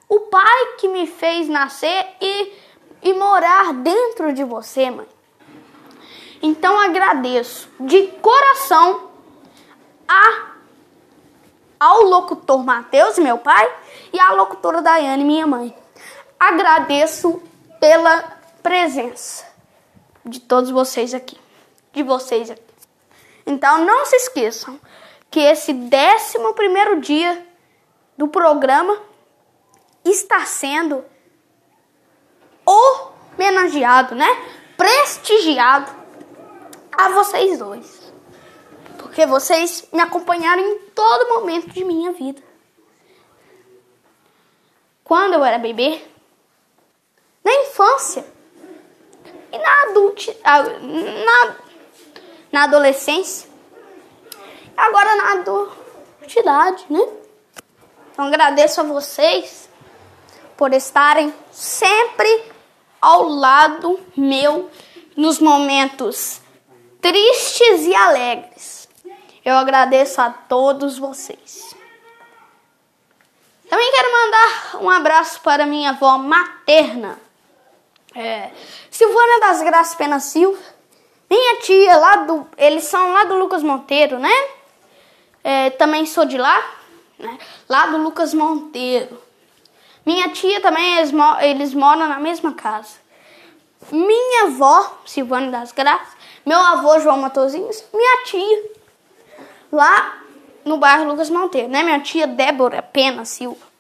O 0.10 0.22
pai 0.22 0.76
que 0.78 0.88
me 0.88 1.08
fez 1.08 1.48
nascer 1.48 2.16
e 2.20 2.54
e 3.02 3.14
morar 3.14 3.74
dentro 3.74 4.34
de 4.34 4.44
você, 4.44 4.90
mãe. 4.90 5.08
Então 6.42 6.80
agradeço 6.80 7.70
de 7.80 8.08
coração 8.22 9.10
a 10.08 10.52
ao 11.80 12.04
locutor 12.04 12.64
Mateus, 12.64 13.18
meu 13.18 13.40
pai, 13.40 13.68
e 14.14 14.20
à 14.20 14.34
locutora 14.34 14.84
Daiane, 14.84 15.24
minha 15.24 15.48
mãe. 15.48 15.76
Agradeço 16.40 17.42
pela 17.80 18.22
presença 18.62 19.44
de 20.24 20.40
todos 20.40 20.70
vocês 20.70 21.16
aqui, 21.16 21.40
de 21.92 22.04
vocês 22.04 22.52
aqui. 22.52 22.62
Então 23.48 23.84
não 23.84 24.06
se 24.06 24.16
esqueçam 24.16 24.80
que 25.32 25.40
esse 25.40 25.72
11 25.72 26.54
primeiro 26.54 27.02
dia 27.02 27.48
do 28.16 28.28
programa 28.28 29.02
está 30.06 30.46
sendo 30.46 31.04
homenageado, 32.66 34.16
né? 34.16 34.28
Prestigiado 34.78 35.92
a 36.92 37.10
vocês 37.10 37.58
dois. 37.58 38.02
Porque 38.98 39.26
vocês 39.26 39.88
me 39.92 40.00
acompanharam 40.00 40.62
em 40.62 40.80
todo 40.96 41.30
momento 41.30 41.70
de 41.70 41.84
minha 41.84 42.12
vida. 42.12 42.42
Quando 45.04 45.34
eu 45.34 45.44
era 45.44 45.58
bebê, 45.58 46.02
na 47.44 47.54
infância 47.64 48.26
e 49.52 49.58
na, 49.58 49.84
adulti, 49.84 50.38
na, 50.46 51.56
na 52.52 52.64
adolescência, 52.64 53.50
agora 54.78 55.16
na 55.16 55.32
adultidade, 55.34 56.86
né? 56.90 57.02
Então 58.12 58.26
agradeço 58.26 58.82
a 58.82 58.84
vocês 58.84 59.70
por 60.56 60.74
estarem 60.74 61.34
sempre 61.52 62.51
ao 63.02 63.28
lado 63.28 64.00
meu 64.16 64.70
nos 65.16 65.40
momentos 65.40 66.40
tristes 67.02 67.86
e 67.88 67.96
alegres. 67.96 68.88
Eu 69.44 69.56
agradeço 69.56 70.22
a 70.22 70.30
todos 70.30 71.00
vocês. 71.00 71.76
Também 73.68 73.92
quero 73.92 74.12
mandar 74.12 74.84
um 74.84 74.90
abraço 74.90 75.42
para 75.42 75.66
minha 75.66 75.92
avó 75.92 76.18
materna, 76.18 77.18
é, 78.14 78.52
Silvana 78.90 79.40
das 79.40 79.62
Graças 79.62 79.96
Pena 79.96 80.20
Silva. 80.20 80.62
Minha 81.30 81.62
tia, 81.62 81.96
lá 81.96 82.16
do, 82.18 82.46
eles 82.58 82.84
são 82.84 83.14
lá 83.14 83.24
do 83.24 83.36
Lucas 83.36 83.64
Monteiro, 83.64 84.20
né? 84.20 84.34
É, 85.42 85.70
também 85.70 86.06
sou 86.06 86.26
de 86.26 86.38
lá, 86.38 86.62
né? 87.18 87.40
lá 87.70 87.86
do 87.88 87.98
Lucas 87.98 88.34
Monteiro. 88.34 89.18
Minha 90.06 90.30
tia 90.30 90.60
também, 90.62 90.98
eles, 91.42 91.74
moram 91.74 92.08
na 92.08 92.20
mesma 92.20 92.54
casa. 92.54 93.00
Minha 93.92 94.46
avó, 94.46 95.00
Silvana 95.06 95.52
das 95.52 95.72
Graças, 95.72 96.16
meu 96.46 96.60
avô 96.60 97.00
João 97.00 97.18
Matosinhos, 97.18 97.84
minha 97.94 98.24
tia, 98.26 98.72
lá 99.72 100.18
no 100.66 100.78
bairro 100.78 101.06
Lucas 101.06 101.30
Monteiro, 101.30 101.68
né? 101.68 101.84
Minha 101.84 102.00
tia 102.00 102.28
Débora 102.28 102.82
Pena 102.82 103.26
Silva. 103.26 103.72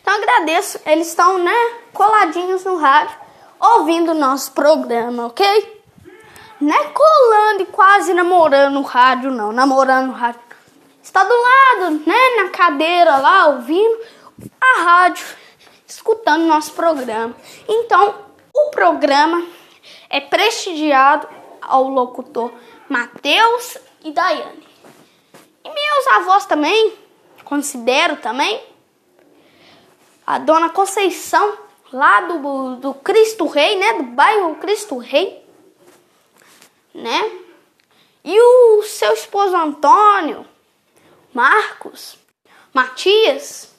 Então 0.00 0.14
agradeço, 0.14 0.80
eles 0.86 1.08
estão, 1.08 1.38
né, 1.38 1.54
coladinhos 1.92 2.64
no 2.64 2.76
rádio, 2.76 3.16
ouvindo 3.58 4.12
o 4.12 4.14
nosso 4.14 4.52
programa, 4.52 5.26
ok? 5.26 5.82
Não 6.60 6.74
é 6.74 6.84
colando 6.84 7.62
e 7.62 7.66
quase 7.66 8.14
namorando 8.14 8.78
o 8.78 8.82
rádio, 8.82 9.32
não, 9.32 9.50
namorando 9.50 10.10
o 10.10 10.12
rádio. 10.12 10.40
Está 11.02 11.24
do 11.24 11.34
lado, 11.34 12.02
né, 12.06 12.42
na 12.42 12.50
cadeira 12.50 13.16
lá, 13.16 13.46
ouvindo 13.48 13.98
a 14.60 14.82
rádio, 14.82 15.24
escutando 15.86 16.46
nosso 16.46 16.72
programa. 16.72 17.34
Então, 17.68 18.26
o 18.54 18.70
programa 18.70 19.46
é 20.08 20.20
prestigiado 20.20 21.28
ao 21.60 21.88
locutor 21.88 22.52
Matheus 22.88 23.78
e 24.04 24.12
Daiane. 24.12 24.66
E 25.64 25.68
meus 25.68 26.06
avós 26.08 26.46
também, 26.46 26.94
considero 27.44 28.16
também, 28.16 28.62
a 30.26 30.38
dona 30.38 30.70
Conceição, 30.70 31.58
lá 31.92 32.20
do, 32.22 32.76
do 32.76 32.94
Cristo 32.94 33.46
Rei, 33.46 33.76
né? 33.78 33.94
Do 33.94 34.02
bairro 34.04 34.56
Cristo 34.56 34.98
Rei, 34.98 35.44
né? 36.94 37.38
E 38.24 38.40
o 38.40 38.82
seu 38.82 39.12
esposo 39.12 39.54
Antônio, 39.54 40.44
Marcos, 41.32 42.18
Matias, 42.72 43.75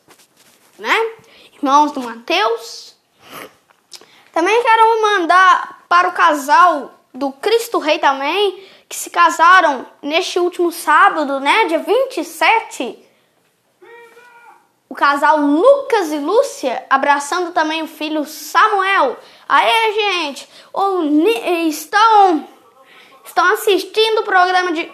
né? 0.78 1.12
Irmãos 1.54 1.92
do 1.92 2.02
Mateus. 2.02 2.96
Também 4.32 4.62
quero 4.62 5.02
mandar 5.02 5.86
para 5.90 6.10
o 6.10 6.14
casal 6.14 6.94
do 7.14 7.32
Cristo 7.32 7.80
Rei 7.80 8.00
também, 8.00 8.64
que 8.88 8.96
se 8.96 9.10
casaram 9.10 9.86
neste 10.02 10.40
último 10.40 10.72
sábado, 10.72 11.40
né? 11.40 11.66
Dia 11.66 11.80
27 11.80 13.08
o 14.90 14.96
casal 14.96 15.38
Lucas 15.38 16.12
e 16.12 16.18
Lúcia 16.18 16.86
abraçando 16.90 17.52
também 17.52 17.84
o 17.84 17.88
filho 17.88 18.26
Samuel. 18.26 19.18
Aê, 19.48 19.94
gente! 19.94 20.48
Estão, 21.68 22.48
estão 23.24 23.54
assistindo 23.54 24.20
o 24.20 24.24
programa 24.24 24.72
de, 24.72 24.90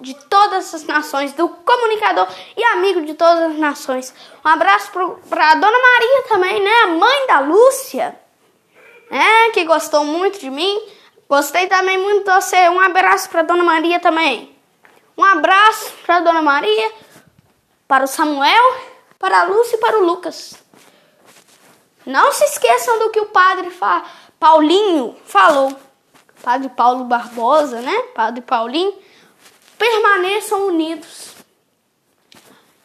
de 0.00 0.14
todas 0.14 0.74
as 0.74 0.84
nações, 0.84 1.32
do 1.32 1.48
comunicador 1.48 2.28
e 2.56 2.64
amigo 2.64 3.02
de 3.02 3.14
todas 3.14 3.52
as 3.52 3.58
nações. 3.58 4.14
Um 4.44 4.48
abraço 4.48 4.90
para 5.28 5.50
a 5.50 5.54
Dona 5.54 5.78
Maria 5.78 6.22
também, 6.28 6.62
né? 6.62 6.72
A 6.84 6.86
mãe 6.88 7.26
da 7.26 7.40
Lúcia, 7.40 8.18
né? 9.10 9.50
Que 9.52 9.64
gostou 9.64 10.04
muito 10.04 10.38
de 10.38 10.50
mim. 10.50 10.80
Gostei 11.28 11.66
também 11.66 11.98
muito 11.98 12.24
de 12.24 12.34
você. 12.34 12.68
Um 12.68 12.80
abraço 12.80 13.28
para 13.30 13.42
Dona 13.42 13.64
Maria 13.64 13.98
também. 14.00 14.54
Um 15.16 15.24
abraço 15.24 15.92
para 16.04 16.20
Dona 16.20 16.42
Maria, 16.42 16.92
para 17.86 18.04
o 18.04 18.08
Samuel 18.08 18.94
para 19.24 19.40
a 19.40 19.44
Lúcia 19.44 19.76
e 19.76 19.80
para 19.80 19.98
o 19.98 20.04
Lucas. 20.04 20.62
Não 22.04 22.30
se 22.30 22.44
esqueçam 22.44 22.98
do 22.98 23.08
que 23.08 23.20
o 23.20 23.26
padre 23.26 23.70
fa 23.70 24.04
Paulinho 24.38 25.16
falou. 25.24 25.74
Padre 26.42 26.68
Paulo 26.68 27.04
Barbosa, 27.04 27.80
né? 27.80 27.98
Padre 28.14 28.42
Paulinho. 28.42 28.92
Permaneçam 29.78 30.66
unidos. 30.66 31.34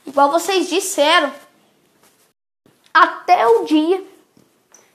Igual 0.06 0.32
vocês 0.32 0.70
disseram. 0.70 1.34
Até 2.94 3.48
o 3.48 3.66
dia 3.66 4.04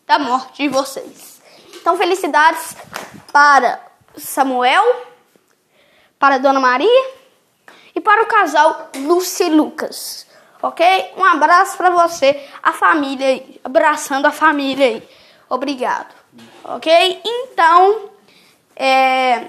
da 0.06 0.18
morte 0.18 0.64
de 0.64 0.68
vocês. 0.68 1.40
Então, 1.74 1.96
felicidades 1.96 2.76
para 3.32 3.80
Samuel, 4.16 5.06
para 6.18 6.38
Dona 6.38 6.60
Maria 6.60 7.10
e 7.94 8.00
para 8.00 8.22
o 8.22 8.26
casal 8.26 8.90
e 8.94 9.48
Lucas 9.50 10.24
ok? 10.64 11.12
Um 11.16 11.24
abraço 11.24 11.76
para 11.76 11.90
você, 11.90 12.48
a 12.62 12.72
família 12.72 13.26
aí, 13.26 13.60
abraçando 13.62 14.26
a 14.26 14.32
família 14.32 14.86
aí. 14.86 15.08
Obrigado, 15.48 16.14
ok? 16.64 17.20
Então, 17.22 18.10
é, 18.74 19.48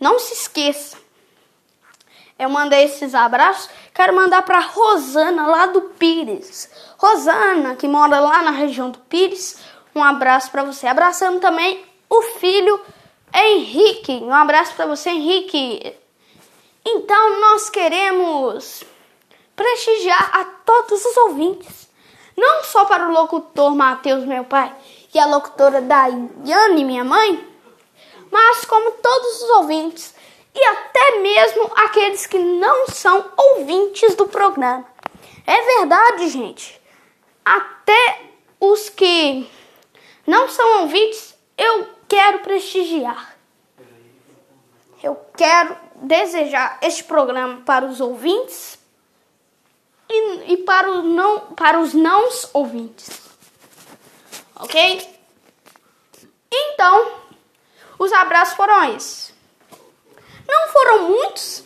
não 0.00 0.18
se 0.18 0.34
esqueça. 0.34 0.96
Eu 2.38 2.50
mandei 2.50 2.84
esses 2.84 3.14
abraços. 3.14 3.70
Quero 3.94 4.14
mandar 4.14 4.42
para 4.42 4.60
Rosana 4.60 5.46
lá 5.46 5.66
do 5.66 5.82
Pires. 5.82 6.70
Rosana, 6.98 7.76
que 7.76 7.88
mora 7.88 8.20
lá 8.20 8.42
na 8.42 8.50
região 8.50 8.90
do 8.90 8.98
Pires. 8.98 9.58
Um 9.94 10.02
abraço 10.02 10.50
para 10.50 10.62
você. 10.62 10.86
Abraçando 10.86 11.40
também 11.40 11.84
o 12.08 12.22
filho 12.38 12.80
Henrique. 13.34 14.12
Um 14.22 14.34
abraço 14.34 14.74
para 14.74 14.86
você, 14.86 15.10
Henrique. 15.10 15.94
Então, 16.84 17.40
nós 17.40 17.68
queremos 17.70 18.84
prestigiar 19.56 20.30
a 20.38 20.44
todos 20.44 21.04
os 21.04 21.16
ouvintes, 21.16 21.88
não 22.36 22.62
só 22.62 22.84
para 22.84 23.08
o 23.08 23.12
locutor 23.12 23.74
Mateus, 23.74 24.24
meu 24.24 24.44
pai, 24.44 24.72
e 25.12 25.18
a 25.18 25.24
locutora 25.24 25.80
Daiane, 25.80 26.84
minha 26.84 27.02
mãe, 27.02 27.42
mas 28.30 28.66
como 28.66 28.92
todos 28.92 29.42
os 29.42 29.50
ouvintes 29.50 30.14
e 30.56 30.64
até 30.64 31.18
mesmo 31.20 31.70
aqueles 31.76 32.26
que 32.26 32.38
não 32.38 32.86
são 32.88 33.30
ouvintes 33.36 34.14
do 34.14 34.26
programa. 34.26 34.86
É 35.46 35.78
verdade, 35.78 36.28
gente. 36.30 36.80
Até 37.44 38.22
os 38.58 38.88
que 38.88 39.46
não 40.26 40.48
são 40.48 40.80
ouvintes, 40.80 41.36
eu 41.58 41.86
quero 42.08 42.38
prestigiar. 42.38 43.36
Eu 45.02 45.14
quero 45.36 45.76
desejar 45.96 46.78
este 46.80 47.04
programa 47.04 47.60
para 47.64 47.84
os 47.84 48.00
ouvintes, 48.00 48.78
e, 50.08 50.52
e 50.52 50.56
para, 50.58 50.90
o 50.90 51.02
não, 51.02 51.40
para 51.54 51.78
os 51.80 51.92
não 51.92 52.28
ouvintes. 52.52 53.20
Ok? 54.56 55.20
Então, 56.50 57.12
os 57.98 58.12
abraços 58.12 58.54
foram 58.54 58.94
esses. 58.94 59.35
Não 60.48 60.68
foram 60.68 61.08
muitos, 61.08 61.64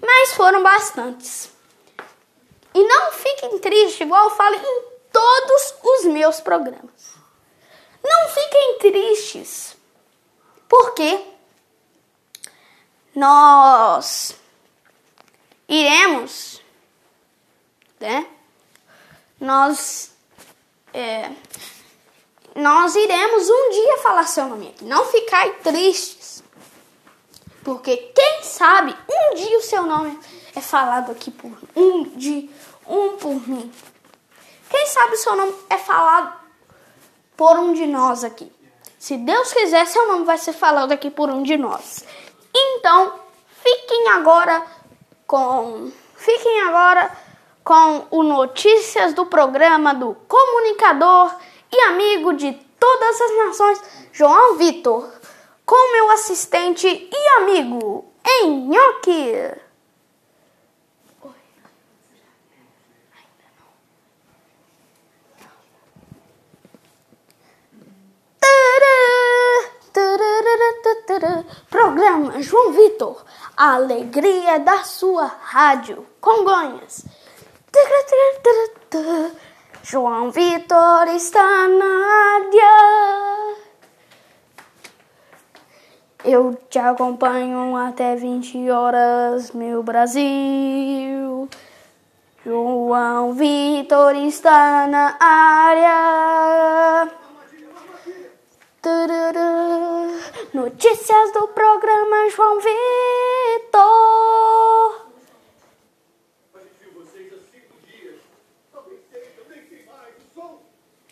mas 0.00 0.34
foram 0.34 0.62
bastantes. 0.62 1.50
E 2.74 2.82
não 2.82 3.12
fiquem 3.12 3.58
tristes, 3.58 4.00
igual 4.00 4.24
eu 4.24 4.36
falo 4.36 4.54
em 4.54 4.82
todos 5.12 5.74
os 5.82 6.04
meus 6.06 6.40
programas. 6.40 7.14
Não 8.02 8.28
fiquem 8.28 8.78
tristes, 8.78 9.76
porque 10.68 11.20
nós 13.14 14.36
iremos 15.68 16.60
né? 18.00 18.26
Nós, 19.38 20.10
é, 20.92 21.30
nós 22.54 22.94
iremos 22.94 23.48
um 23.48 23.70
dia 23.70 23.98
falar 23.98 24.26
seu 24.26 24.46
nome 24.46 24.68
aqui. 24.68 24.84
Não 24.84 25.04
ficai 25.04 25.52
tristes. 25.58 26.19
Porque 27.64 27.96
quem 27.96 28.42
sabe 28.42 28.96
um 29.08 29.34
dia 29.34 29.58
o 29.58 29.62
seu 29.62 29.82
nome 29.82 30.18
é 30.54 30.60
falado 30.60 31.12
aqui 31.12 31.30
por 31.30 31.52
um 31.76 32.04
de 32.04 32.50
um 32.86 33.16
por 33.16 33.48
mim. 33.48 33.70
Quem 34.68 34.86
sabe 34.86 35.14
o 35.14 35.18
seu 35.18 35.36
nome 35.36 35.54
é 35.68 35.76
falado 35.76 36.32
por 37.36 37.58
um 37.58 37.72
de 37.72 37.86
nós 37.86 38.24
aqui. 38.24 38.50
Se 38.98 39.16
Deus 39.16 39.52
quiser, 39.52 39.86
seu 39.86 40.06
nome 40.08 40.24
vai 40.24 40.38
ser 40.38 40.52
falado 40.52 40.92
aqui 40.92 41.10
por 41.10 41.30
um 41.30 41.42
de 41.42 41.56
nós. 41.56 42.04
Então, 42.54 43.14
fiquem 43.62 44.08
agora 44.10 44.64
com 45.26 45.90
fiquem 46.16 46.62
agora 46.62 47.10
com 47.64 48.06
o 48.10 48.22
notícias 48.22 49.14
do 49.14 49.26
programa 49.26 49.94
do 49.94 50.14
comunicador 50.26 51.34
e 51.72 51.80
amigo 51.82 52.32
de 52.32 52.52
todas 52.78 53.20
as 53.20 53.36
nações, 53.36 53.82
João 54.12 54.56
Vitor, 54.56 55.08
com 55.70 55.92
meu 55.92 56.10
assistente 56.10 56.88
e 56.88 57.40
amigo, 57.40 58.12
Enhoque. 58.42 59.54
Programa 71.70 72.42
João 72.42 72.72
Vitor, 72.72 73.24
a 73.56 73.74
alegria 73.74 74.58
da 74.58 74.82
sua 74.82 75.26
rádio 75.26 76.04
Congonhas. 76.20 77.04
João 79.84 80.32
Vitor 80.32 81.06
está 81.14 81.68
na 81.68 82.34
área. 82.34 83.69
Eu 86.22 86.54
te 86.68 86.78
acompanho 86.78 87.74
até 87.76 88.14
20 88.14 88.68
horas, 88.70 89.52
meu 89.52 89.82
Brasil. 89.82 91.48
João 92.44 93.32
Vitor 93.32 94.14
está 94.16 94.86
na 94.86 95.16
área. 95.18 97.10
Notícias 100.52 101.32
do 101.32 101.48
programa 101.48 102.28
João 102.28 102.58
Vitor. 102.60 103.80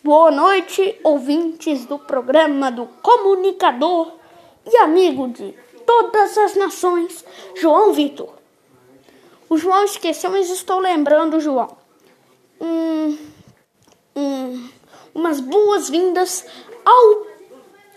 Boa 0.04 0.30
noite, 0.30 1.00
ouvintes 1.02 1.86
do 1.86 1.98
programa 1.98 2.70
do 2.70 2.84
comunicador 3.02 4.17
e 4.70 4.76
amigo 4.78 5.28
de 5.28 5.54
todas 5.86 6.36
as 6.36 6.54
nações, 6.54 7.24
João 7.56 7.92
Vitor. 7.92 8.34
O 9.48 9.56
João 9.56 9.84
esqueceu, 9.84 10.30
mas 10.30 10.50
estou 10.50 10.78
lembrando, 10.78 11.40
João. 11.40 11.76
Hum, 12.60 13.16
hum, 14.14 14.68
umas 15.14 15.40
boas-vindas 15.40 16.44
ao, 16.84 17.26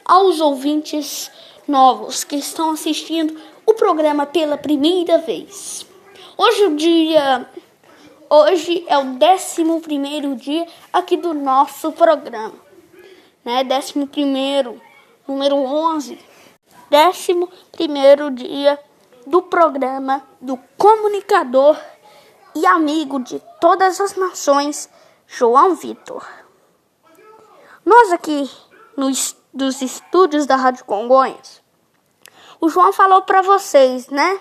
aos 0.05 0.39
ouvintes 0.39 1.29
novos 1.67 2.23
que 2.23 2.38
estão 2.38 2.71
assistindo 2.71 3.38
o 3.65 3.73
programa 3.73 4.25
pela 4.25 4.57
primeira 4.57 5.17
vez. 5.17 5.86
Hoje 6.38 6.65
o 6.65 6.75
dia. 6.75 7.49
Hoje 8.29 8.86
é 8.88 8.97
o 8.97 9.01
11 9.01 9.81
primeiro 9.81 10.36
dia 10.36 10.65
aqui 10.93 11.17
do 11.17 11.34
nosso 11.34 11.91
programa. 11.91 12.55
Né? 13.43 13.62
11 13.69 14.05
primeiro, 14.07 14.81
número 15.27 15.57
11. 15.57 16.31
11 16.93 17.47
primeiro 17.71 18.30
dia 18.32 18.77
do 19.25 19.41
programa 19.41 20.21
do 20.41 20.58
comunicador 20.77 21.77
e 22.54 22.65
amigo 22.65 23.17
de 23.19 23.41
todas 23.62 24.01
as 24.01 24.15
nações, 24.15 24.89
João 25.25 25.73
Vitor. 25.75 26.27
Nós 27.86 28.12
aqui 28.12 28.51
nos 28.97 29.39
dos 29.54 29.82
estúdios 29.82 30.45
da 30.45 30.56
Rádio 30.56 30.86
Congonhas, 30.86 31.62
o 32.60 32.69
João 32.69 32.93
falou 32.93 33.21
para 33.21 33.41
vocês, 33.41 34.08
né? 34.10 34.39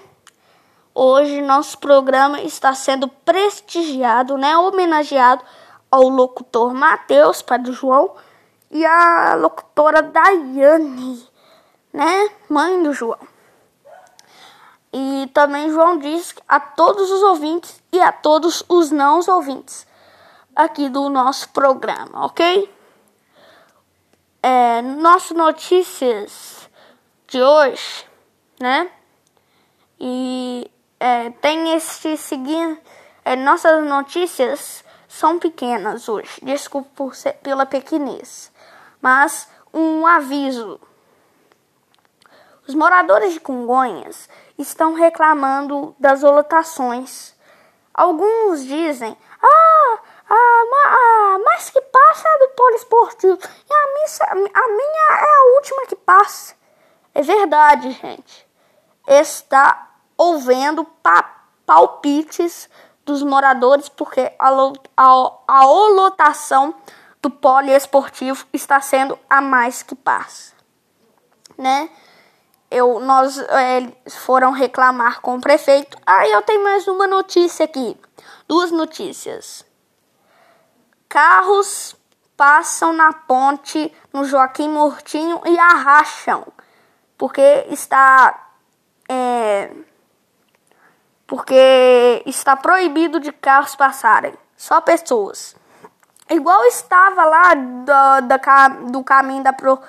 Hoje 0.95 1.43
nosso 1.43 1.79
programa 1.79 2.41
está 2.43 2.75
sendo 2.75 3.09
prestigiado, 3.09 4.37
né, 4.37 4.57
homenageado 4.57 5.45
ao 5.91 6.09
locutor 6.09 6.75
Matheus, 6.75 7.43
pai 7.43 7.59
do 7.59 7.73
João, 7.73 8.15
e 8.71 8.85
a 8.85 9.35
locutora 9.35 10.03
Daiane, 10.03 11.30
né, 11.93 12.31
mãe 12.49 12.83
do 12.83 12.93
João. 12.93 13.19
E 14.93 15.31
também 15.33 15.71
João 15.71 15.99
diz 15.99 16.35
a 16.49 16.59
todos 16.59 17.11
os 17.11 17.23
ouvintes 17.23 17.81
e 17.93 18.01
a 18.01 18.11
todos 18.11 18.65
os 18.69 18.91
não 18.91 19.21
ouvintes 19.29 19.87
aqui 20.55 20.89
do 20.89 21.09
nosso 21.09 21.49
programa, 21.51 22.27
ok? 22.27 22.73
É, 24.43 24.83
nossas 24.83 25.37
notícias 25.37 26.69
de 27.29 27.41
hoje, 27.41 28.07
né? 28.59 28.91
E 29.99 30.71
é, 30.99 31.31
tem 31.31 31.75
este 31.75 32.17
seguinte. 32.17 32.81
É, 33.25 33.37
nossas 33.37 33.85
notícias 33.87 34.83
são 35.07 35.39
pequenas 35.39 36.09
hoje, 36.09 36.41
desculpa 36.43 36.89
por 36.97 37.15
ser, 37.15 37.35
pela 37.35 37.67
pequenez, 37.67 38.51
mas 39.01 39.49
um 39.73 40.07
aviso. 40.07 40.81
Os 42.71 42.75
moradores 42.77 43.33
de 43.33 43.41
Congonhas 43.41 44.29
estão 44.57 44.95
reclamando 44.95 45.93
das 45.99 46.23
lotações. 46.23 47.35
Alguns 47.93 48.65
dizem: 48.65 49.19
Ah, 49.43 49.99
a, 50.29 50.35
a 50.37 51.39
mais 51.41 51.69
que 51.69 51.81
passa 51.81 52.29
é 52.29 52.39
do 52.39 52.49
polo 52.51 52.77
esportivo. 52.77 53.39
E 53.69 53.75
a 53.75 53.87
minha, 53.93 54.51
a 54.55 54.69
minha 54.69 55.19
é 55.19 55.25
a 55.25 55.57
última 55.57 55.85
que 55.87 55.97
passa. 55.97 56.55
É 57.13 57.23
verdade, 57.23 57.91
gente. 57.91 58.49
Está 59.05 59.91
ouvendo 60.17 60.85
pa, 60.85 61.43
palpites 61.67 62.71
dos 63.05 63.25
moradores 63.25 63.89
porque 63.89 64.33
a, 64.39 64.49
a, 64.97 65.33
a 65.49 65.65
lotação 65.65 66.73
do 67.21 67.31
poliesportivo 67.31 68.47
está 68.53 68.81
sendo 68.81 69.19
a 69.29 69.41
mais 69.41 69.83
que 69.83 69.97
passa, 69.97 70.55
né? 71.59 71.91
Eu, 72.71 73.01
nós 73.01 73.37
é, 73.39 73.93
foram 74.09 74.53
reclamar 74.53 75.21
com 75.21 75.37
o 75.37 75.41
prefeito. 75.41 75.99
Ah, 76.07 76.27
eu 76.29 76.41
tenho 76.43 76.63
mais 76.63 76.87
uma 76.87 77.07
notícia 77.07 77.65
aqui. 77.65 77.99
Duas 78.47 78.71
notícias. 78.71 79.65
Carros 81.09 81.97
passam 82.37 82.93
na 82.93 83.13
ponte 83.13 83.93
no 84.13 84.25
Joaquim 84.25 84.69
Murtinho 84.69 85.41
e 85.45 85.59
arracham. 85.59 86.47
Porque 87.19 87.67
está. 87.69 88.49
É, 89.09 89.73
porque 91.27 92.23
está 92.25 92.57
proibido 92.57 93.19
de 93.19 93.33
carros 93.33 93.75
passarem. 93.75 94.35
Só 94.57 94.81
pessoas. 94.81 95.57
Igual 96.29 96.65
estava 96.67 97.25
lá 97.25 97.55
do, 97.55 98.29
do, 98.29 98.93
do 98.93 99.05
caminho 99.05 99.43
da, 99.43 99.53
pro, 99.53 99.81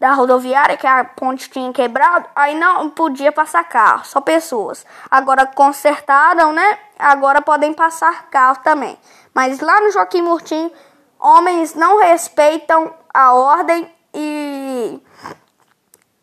da 0.00 0.14
rodoviária, 0.14 0.78
que 0.78 0.86
a 0.86 1.04
ponte 1.04 1.50
tinha 1.50 1.70
quebrado, 1.74 2.26
aí 2.34 2.58
não 2.58 2.88
podia 2.88 3.30
passar 3.30 3.62
carro, 3.64 4.06
só 4.06 4.18
pessoas. 4.18 4.86
Agora 5.10 5.46
consertaram, 5.46 6.54
né? 6.54 6.78
Agora 6.98 7.42
podem 7.42 7.74
passar 7.74 8.30
carro 8.30 8.56
também. 8.64 8.98
Mas 9.34 9.60
lá 9.60 9.78
no 9.82 9.90
Joaquim 9.90 10.22
Murtinho, 10.22 10.72
homens 11.18 11.74
não 11.74 12.00
respeitam 12.00 12.94
a 13.12 13.34
ordem 13.34 13.94
e. 14.14 15.02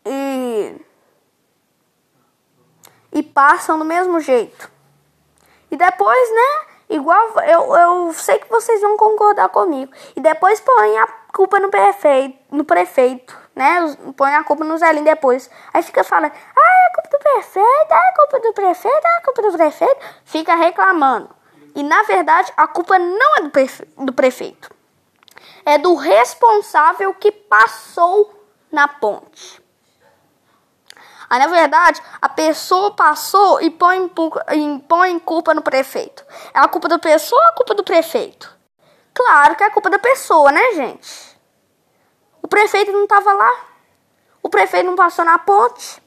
e. 0.04 0.74
e 3.12 3.22
passam 3.22 3.78
do 3.78 3.84
mesmo 3.84 4.18
jeito. 4.18 4.68
E 5.70 5.76
depois, 5.76 6.30
né? 6.30 6.66
Igual 6.90 7.40
eu, 7.42 7.76
eu 7.76 8.12
sei 8.12 8.40
que 8.40 8.50
vocês 8.50 8.80
vão 8.80 8.96
concordar 8.96 9.50
comigo. 9.50 9.92
E 10.16 10.20
depois 10.20 10.58
põe 10.58 10.98
a 10.98 11.06
culpa 11.32 11.60
no 11.60 11.68
prefeito, 11.68 12.38
no 12.50 12.64
prefeito 12.64 13.47
né? 13.58 13.96
Põe 14.16 14.34
a 14.36 14.44
culpa 14.44 14.64
no 14.64 14.78
Zelinho 14.78 15.04
depois. 15.04 15.50
Aí 15.74 15.82
fica 15.82 16.04
falando, 16.04 16.32
ah, 16.32 16.86
é 16.86 16.94
culpa 16.94 17.08
do 17.10 17.18
prefeito, 17.18 17.92
é 17.92 18.12
culpa 18.16 18.40
do 18.40 18.52
prefeito, 18.52 19.06
é 19.06 19.20
culpa 19.20 19.42
do 19.42 19.52
prefeito. 19.52 20.00
Fica 20.24 20.54
reclamando. 20.54 21.28
E 21.74 21.82
na 21.82 22.04
verdade, 22.04 22.52
a 22.56 22.68
culpa 22.68 22.98
não 22.98 23.36
é 23.36 23.40
do, 23.42 23.50
prefe 23.50 23.84
do 23.98 24.12
prefeito. 24.12 24.70
É 25.66 25.76
do 25.76 25.96
responsável 25.96 27.12
que 27.14 27.32
passou 27.32 28.46
na 28.70 28.86
ponte. 28.86 29.60
Aí, 31.28 31.38
na 31.38 31.46
verdade, 31.48 32.00
a 32.22 32.28
pessoa 32.28 32.92
passou 32.92 33.60
e 33.60 33.70
põe, 33.70 34.08
põe 34.88 35.18
culpa 35.18 35.52
no 35.52 35.60
prefeito. 35.60 36.24
É 36.54 36.60
a 36.60 36.68
culpa 36.68 36.88
da 36.88 36.98
pessoa 36.98 37.38
ou 37.42 37.48
a 37.48 37.52
culpa 37.52 37.74
do 37.74 37.84
prefeito? 37.84 38.56
Claro 39.12 39.56
que 39.56 39.64
é 39.64 39.66
a 39.66 39.70
culpa 39.70 39.90
da 39.90 39.98
pessoa, 39.98 40.50
né, 40.50 40.72
gente? 40.74 41.27
O 42.48 42.56
prefeito 42.58 42.90
não 42.90 43.02
estava 43.02 43.30
lá. 43.34 43.52
O 44.42 44.48
prefeito 44.48 44.86
não 44.86 44.96
passou 44.96 45.22
na 45.22 45.38
ponte. 45.38 46.02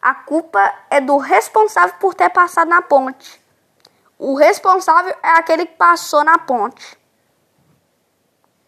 A 0.00 0.14
culpa 0.14 0.74
é 0.88 1.02
do 1.02 1.18
responsável 1.18 1.94
por 2.00 2.14
ter 2.14 2.30
passado 2.30 2.68
na 2.68 2.80
ponte. 2.80 3.38
O 4.18 4.34
responsável 4.34 5.14
é 5.22 5.32
aquele 5.32 5.66
que 5.66 5.76
passou 5.76 6.24
na 6.24 6.38
ponte. 6.38 6.98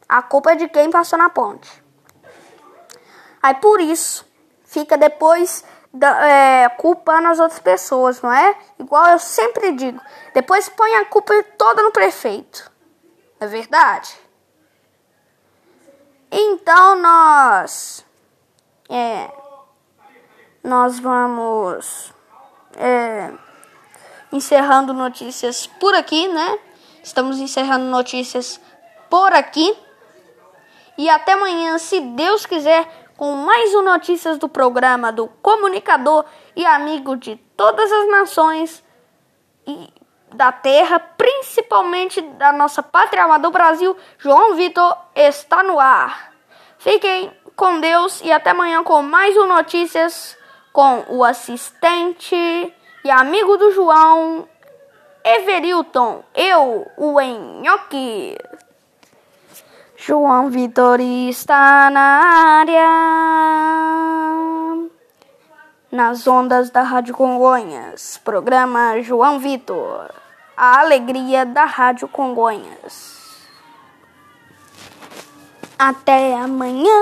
A 0.07 0.21
culpa 0.21 0.53
é 0.53 0.55
de 0.55 0.69
quem 0.69 0.91
passou 0.91 1.19
na 1.19 1.31
ponte. 1.31 1.83
Aí 3.43 3.55
por 3.55 3.81
isso 3.81 4.31
fica 4.67 4.99
depois 4.99 5.65
da, 5.95 6.29
é, 6.29 6.69
culpando 6.69 7.29
as 7.29 7.41
outras 7.41 7.59
pessoas, 7.59 8.21
não 8.21 8.31
é? 8.31 8.55
Igual 8.79 9.07
eu 9.07 9.19
sempre 9.19 9.73
digo. 9.73 9.99
Depois 10.35 10.69
põe 10.69 10.95
a 10.97 11.07
culpa 11.07 11.43
toda 11.57 11.83
no 11.83 11.91
prefeito. 11.91 12.71
É 13.41 13.47
verdade? 13.47 14.22
Então 16.35 16.99
nós 16.99 18.07
é, 18.89 19.31
nós 20.65 20.99
vamos 20.99 22.11
é, 22.75 23.31
encerrando 24.33 24.95
notícias 24.95 25.67
por 25.67 25.95
aqui, 25.95 26.27
né? 26.29 26.59
Estamos 27.03 27.39
encerrando 27.39 27.85
notícias 27.85 28.59
por 29.11 29.33
aqui. 29.35 29.77
E 30.97 31.11
até 31.11 31.33
amanhã, 31.33 31.77
se 31.77 32.01
Deus 32.01 32.47
quiser, 32.47 33.11
com 33.17 33.33
mais 33.37 33.75
um 33.75 33.83
notícias 33.83 34.39
do 34.39 34.49
programa 34.49 35.13
do 35.13 35.27
comunicador 35.27 36.25
e 36.57 36.65
amigo 36.65 37.15
de 37.15 37.37
todas 37.57 37.93
as 37.93 38.11
nações 38.11 38.83
e 39.67 39.93
da 40.35 40.53
terra, 40.53 40.99
principalmente 40.99 42.21
da 42.21 42.53
nossa 42.53 42.83
pátria 42.83 43.25
amada 43.25 43.43
do 43.43 43.51
Brasil, 43.51 43.97
João 44.19 44.55
Vitor 44.55 44.97
está 45.15 45.63
no 45.63 45.79
ar. 45.79 46.33
Fiquem 46.79 47.33
com 47.55 47.81
Deus 47.81 48.21
e 48.23 48.33
até 48.33 48.51
amanhã 48.51 48.83
com 48.83 49.03
mais 49.03 49.37
um 49.37 49.47
Notícias 49.47 50.37
com 50.73 51.05
o 51.09 51.23
assistente 51.23 52.35
e 53.05 53.11
amigo 53.11 53.57
do 53.57 53.73
João, 53.73 54.49
Everilton, 55.25 56.25
eu, 56.35 56.91
o 56.97 57.21
Enhoque. 57.21 58.39
João 59.97 60.51
Vitor 60.51 61.01
está 61.01 61.91
na 61.91 62.01
área. 62.61 62.89
Nas 65.93 66.27
ondas 66.27 66.71
da 66.71 66.83
Rádio 66.83 67.15
Congonhas. 67.15 68.19
Programa 68.25 69.01
João 69.03 69.39
Vitor. 69.39 70.22
A 70.55 70.81
alegria 70.81 71.47
da 71.47 71.65
Rádio 71.65 72.07
Congonhas. 72.07 73.21
Até 75.79 76.35
amanhã 76.35 76.93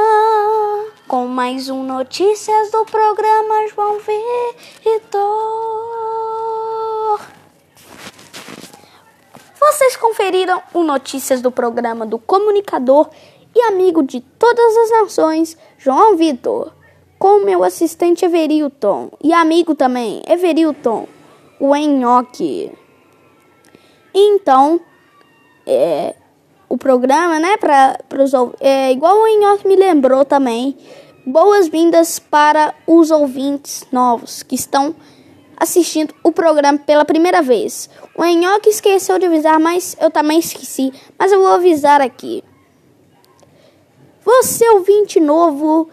com 1.09 1.27
mais 1.27 1.69
um 1.69 1.83
Notícias 1.83 2.71
do 2.71 2.85
programa 2.85 3.67
João 3.75 3.99
Vitor. 4.85 5.21
Vocês 9.59 9.97
conferiram 9.97 10.63
o 10.73 10.85
Notícias 10.85 11.43
do 11.43 11.51
programa 11.51 12.07
do 12.07 12.21
comunicador 12.21 13.11
e 13.53 13.61
amigo 13.63 14.05
de 14.05 14.21
todas 14.21 14.77
as 14.77 14.91
nações, 15.03 15.59
João 15.77 16.17
Vitor, 16.17 16.73
com 17.19 17.45
meu 17.45 17.65
assistente 17.65 18.25
Everilton 18.25 19.11
e 19.21 19.33
amigo 19.33 19.75
também, 19.75 20.23
Everilton, 20.29 21.09
o 21.59 21.75
Enhoque. 21.75 22.80
Então, 24.15 24.81
é, 25.67 26.15
o 26.69 26.79
programa, 26.79 27.39
né? 27.39 27.57
Para 27.57 27.99
os 28.23 28.33
é 28.61 28.93
igual 28.93 29.21
o 29.21 29.27
Enhoque 29.27 29.67
me 29.67 29.77
lembrou 29.77 30.25
também. 30.25 30.77
Boas-vindas 31.27 32.19
para 32.19 32.75
os 32.87 33.11
ouvintes 33.11 33.87
novos 33.93 34.43
que 34.43 34.55
estão 34.55 34.95
assistindo 35.57 36.15
o 36.25 36.33
programa 36.33 36.79
pela 36.79 37.05
primeira 37.05 37.43
vez. 37.43 37.91
O 38.17 38.25
Enhoque 38.25 38.71
esqueceu 38.71 39.19
de 39.19 39.27
avisar, 39.27 39.61
mas 39.61 39.97
eu 40.01 40.11
também 40.11 40.39
esqueci. 40.39 40.93
Mas 41.19 41.31
eu 41.31 41.41
vou 41.41 41.53
avisar 41.53 42.01
aqui. 42.01 42.43
Você 44.25 44.69
ouvinte 44.71 45.21
novo 45.21 45.89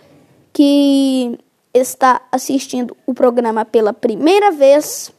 que 0.53 1.38
está 1.73 2.21
assistindo 2.32 2.95
o 3.06 3.13
programa 3.13 3.65
pela 3.65 3.93
primeira 3.93 4.51
vez, 4.51 5.12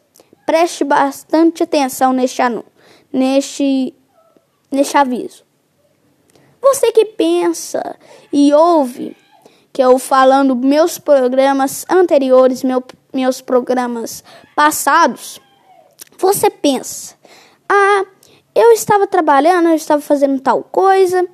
preste 0.47 0.85
bastante 0.85 1.63
atenção 1.63 2.13
neste, 2.13 2.43
neste, 3.13 3.95
neste 4.71 4.97
aviso. 4.97 5.45
Você 6.61 6.93
que 6.93 7.05
pensa 7.05 7.97
e 8.33 8.53
ouve 8.53 9.17
que 9.73 9.83
eu 9.83 9.99
falando 9.99 10.57
meus 10.57 10.99
programas 10.99 11.85
anteriores, 11.89 12.63
meu, 12.63 12.83
meus 13.13 13.41
programas 13.41 14.25
passados, 14.57 15.41
você 16.19 16.51
pensa: 16.51 17.15
ah, 17.69 18.05
eu 18.55 18.73
estava 18.73 19.07
trabalhando, 19.07 19.69
eu 19.69 19.75
estava 19.75 20.03
fazendo 20.03 20.41
tal 20.41 20.65
coisa, 20.65 21.25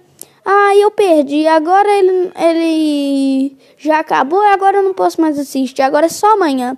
ah, 0.44 0.76
eu 0.76 0.90
perdi, 0.90 1.46
agora 1.46 1.88
ele, 1.90 2.32
ele 2.36 3.56
já 3.78 4.00
acabou, 4.00 4.40
agora 4.40 4.76
eu 4.76 4.82
não 4.82 4.92
posso 4.92 5.20
mais 5.20 5.38
assistir, 5.38 5.80
agora 5.82 6.06
é 6.06 6.10
só 6.10 6.34
amanhã. 6.34 6.76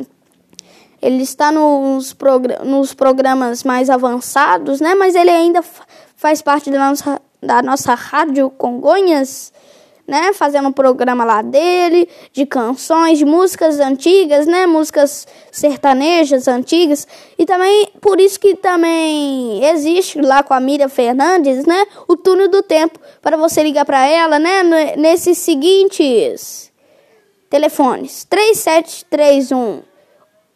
ele 1.03 1.21
está 1.21 1.51
nos, 1.51 2.13
progr 2.13 2.63
nos 2.63 2.93
programas 2.93 3.61
mais 3.61 3.89
avançados, 3.89 4.79
né? 4.79 4.95
Mas 4.95 5.15
ele 5.15 5.29
ainda 5.29 5.61
faz 6.15 6.41
parte 6.41 6.71
da 6.71 6.79
nossa, 6.79 7.21
da 7.41 7.61
nossa 7.61 7.93
rádio 7.93 8.49
Congonhas, 8.49 9.51
né? 10.07 10.31
Fazendo 10.31 10.69
um 10.69 10.71
programa 10.71 11.25
lá 11.25 11.41
dele, 11.41 12.07
de 12.31 12.45
canções, 12.45 13.17
de 13.17 13.25
músicas 13.25 13.81
antigas, 13.81 14.47
né? 14.47 14.65
Músicas 14.65 15.27
sertanejas 15.51 16.47
antigas. 16.47 17.05
E 17.37 17.45
também, 17.45 17.89
por 17.99 18.21
isso 18.21 18.39
que 18.39 18.55
também 18.55 19.61
existe 19.65 20.21
lá 20.21 20.41
com 20.41 20.53
a 20.53 20.59
Miriam 20.61 20.87
Fernandes, 20.87 21.65
né? 21.65 21.85
O 22.07 22.15
túnel 22.15 22.47
do 22.47 22.63
tempo, 22.63 22.97
para 23.21 23.35
você 23.35 23.61
ligar 23.61 23.83
para 23.83 24.07
ela, 24.07 24.39
né? 24.39 24.63
Nesses 24.95 25.37
seguintes 25.37 26.71
telefones: 27.49 28.23
3731 28.23 29.91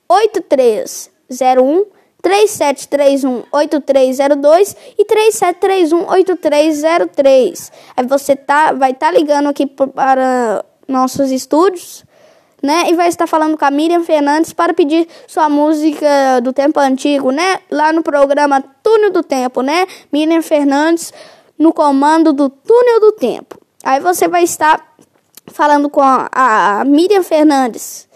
8301 0.09 1.85
3731 2.21 3.43
8302 3.51 4.75
e 4.97 5.05
3731 5.05 6.09
8303. 6.09 7.71
Aí 7.95 8.05
você 8.05 8.35
tá 8.35 8.73
vai 8.73 8.91
estar 8.91 9.11
tá 9.11 9.17
ligando 9.17 9.47
aqui 9.47 9.65
para 9.65 10.65
nossos 10.87 11.31
estúdios, 11.31 12.03
né? 12.61 12.89
E 12.89 12.95
vai 12.95 13.07
estar 13.07 13.27
falando 13.27 13.57
com 13.57 13.65
a 13.65 13.71
Miriam 13.71 14.03
Fernandes 14.03 14.51
para 14.51 14.73
pedir 14.73 15.07
sua 15.27 15.47
música 15.47 16.39
do 16.41 16.51
tempo 16.51 16.79
antigo, 16.79 17.31
né? 17.31 17.59
Lá 17.69 17.93
no 17.93 18.01
programa 18.01 18.63
Túnel 18.81 19.11
do 19.11 19.23
Tempo, 19.23 19.61
né? 19.61 19.85
Miriam 20.11 20.41
Fernandes 20.41 21.13
no 21.57 21.71
comando 21.71 22.33
do 22.33 22.49
Túnel 22.49 22.99
do 22.99 23.11
Tempo. 23.13 23.57
Aí 23.83 23.99
você 23.99 24.27
vai 24.27 24.43
estar 24.43 24.95
falando 25.47 25.89
com 25.89 26.01
a, 26.01 26.29
a 26.31 26.83
Miriam 26.85 27.23
Fernandes 27.23 28.06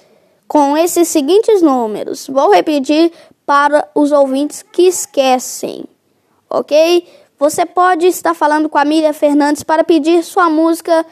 com 0.51 0.75
esses 0.75 1.07
seguintes 1.07 1.61
números. 1.61 2.27
Vou 2.27 2.51
repetir 2.51 3.13
para 3.45 3.89
os 3.95 4.11
ouvintes 4.11 4.61
que 4.61 4.81
esquecem, 4.81 5.85
ok? 6.49 7.07
Você 7.39 7.65
pode 7.65 8.07
estar 8.07 8.33
falando 8.33 8.67
com 8.67 8.77
a 8.77 8.83
Miriam 8.83 9.13
Fernandes 9.13 9.63
para 9.63 9.81
pedir 9.81 10.25
sua 10.25 10.49
música 10.49 11.05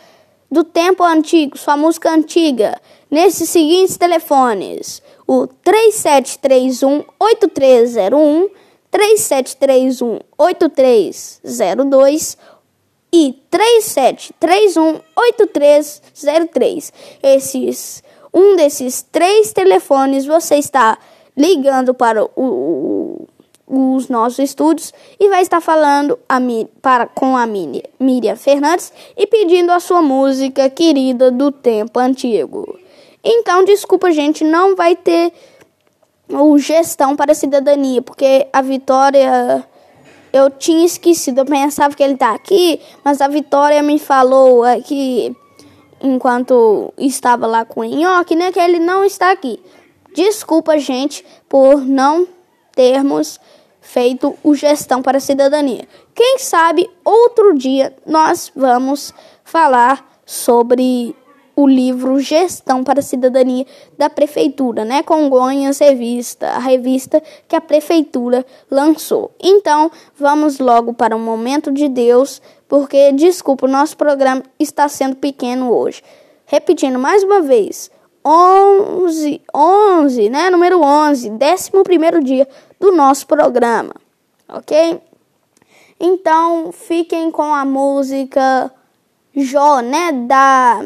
do 0.52 0.66
tempo 0.66 1.06
antigo, 1.06 1.58
sua 1.58 1.78
música 1.78 2.12
antiga, 2.12 2.82
nesses 3.10 3.50
seguintes 3.50 3.96
telefones: 3.96 5.02
o 5.26 5.48
3731 5.48 7.06
8301, 7.18 8.50
3731 8.92 10.20
8302 10.38 12.38
e 13.14 13.42
3731 13.50 15.00
8303. 15.16 16.94
Esses 17.24 18.04
um 18.34 18.56
desses 18.56 19.02
três 19.02 19.52
telefones 19.54 20.26
você 20.26 20.56
está 20.56 20.98
ligando 21.36 21.94
para 21.94 22.24
o, 22.24 22.30
o, 22.36 23.28
os 23.68 24.10
nossos 24.10 24.40
estúdios 24.40 24.94
e 25.20 25.30
vai 25.30 25.42
estar 25.42 25.62
falando 25.62 26.18
a, 26.28 26.40
para, 26.82 27.08
com 27.08 27.38
a 27.38 27.48
Miriam 27.48 28.36
Fernandes 28.36 28.92
e 29.16 29.26
pedindo 29.28 29.72
a 29.72 29.80
sua 29.80 30.02
música 30.02 30.70
querida 30.70 31.32
do 31.32 31.52
tempo 31.52 32.00
antigo. 32.00 32.78
Então, 33.24 33.64
desculpa, 33.64 34.12
gente, 34.12 34.44
não 34.44 34.76
vai 34.76 34.96
ter 34.96 35.32
o 36.30 36.58
gestão 36.58 37.16
para 37.16 37.32
a 37.32 37.36
cidadania, 37.36 38.02
porque 38.02 38.48
a 38.54 38.62
Vitória 38.62 39.66
eu 40.32 40.50
tinha 40.50 40.86
esquecido, 40.86 41.40
eu 41.40 41.46
pensava 41.46 41.96
que 41.96 42.04
ele 42.04 42.16
tá 42.16 42.34
aqui, 42.34 42.80
mas 43.04 43.20
a 43.20 43.28
Vitória 43.28 43.82
me 43.82 43.98
falou 43.98 44.64
aqui 44.64 45.36
enquanto 46.02 46.94
estava 46.98 47.46
lá 47.48 47.66
com 47.66 47.82
o 47.82 47.84
Nhoque, 47.84 48.36
né, 48.36 48.52
que 48.52 48.60
ele 48.60 48.80
não 48.80 49.04
está 49.04 49.32
aqui. 49.32 49.62
Desculpa, 50.14 50.78
gente, 50.80 51.26
por 51.48 51.82
não 51.82 52.28
termos 52.74 53.40
feito 53.82 54.38
o 54.44 54.56
gestão 54.56 55.02
para 55.02 55.18
a 55.18 55.22
cidadania. 55.22 55.88
Quem 56.14 56.38
sabe 56.40 56.90
outro 57.04 57.56
dia 57.56 57.96
nós 58.06 58.52
vamos 58.56 59.14
falar 59.44 60.22
sobre 60.26 61.16
o 61.60 61.68
livro 61.68 62.22
Gestão 62.22 62.86
para 62.86 63.02
a 63.02 63.04
Cidadania 63.04 63.66
da 63.98 64.10
Prefeitura, 64.10 64.86
né? 64.86 65.04
Congonhas 65.04 65.78
Revista, 65.80 66.52
a 66.52 66.58
revista 66.58 67.22
que 67.50 67.56
a 67.56 67.60
Prefeitura 67.60 68.46
lançou. 68.72 69.32
Então, 69.38 69.92
vamos 70.18 70.58
logo 70.58 70.94
para 70.94 71.14
o 71.14 71.20
momento 71.20 71.70
de 71.70 71.90
Deus, 71.90 72.42
porque, 72.66 73.12
desculpa, 73.12 73.66
o 73.66 73.70
nosso 73.70 73.98
programa 73.98 74.42
está 74.58 74.88
sendo 74.88 75.18
pequeno 75.18 75.70
hoje. 75.70 76.02
Repetindo 76.46 76.98
mais 76.98 77.24
uma 77.24 77.42
vez, 77.42 77.92
11, 78.26 79.42
11, 79.54 80.30
né? 80.30 80.50
Número 80.50 80.82
11, 80.82 81.30
11 81.30 82.24
dia 82.24 82.48
do 82.80 82.94
nosso 82.94 83.28
programa, 83.28 83.94
ok? 84.48 85.02
Então, 86.00 86.72
fiquem 86.72 87.30
com 87.30 87.54
a 87.54 87.66
música 87.66 88.72
Jó, 89.36 89.82
né? 89.82 90.14
Da 90.26 90.82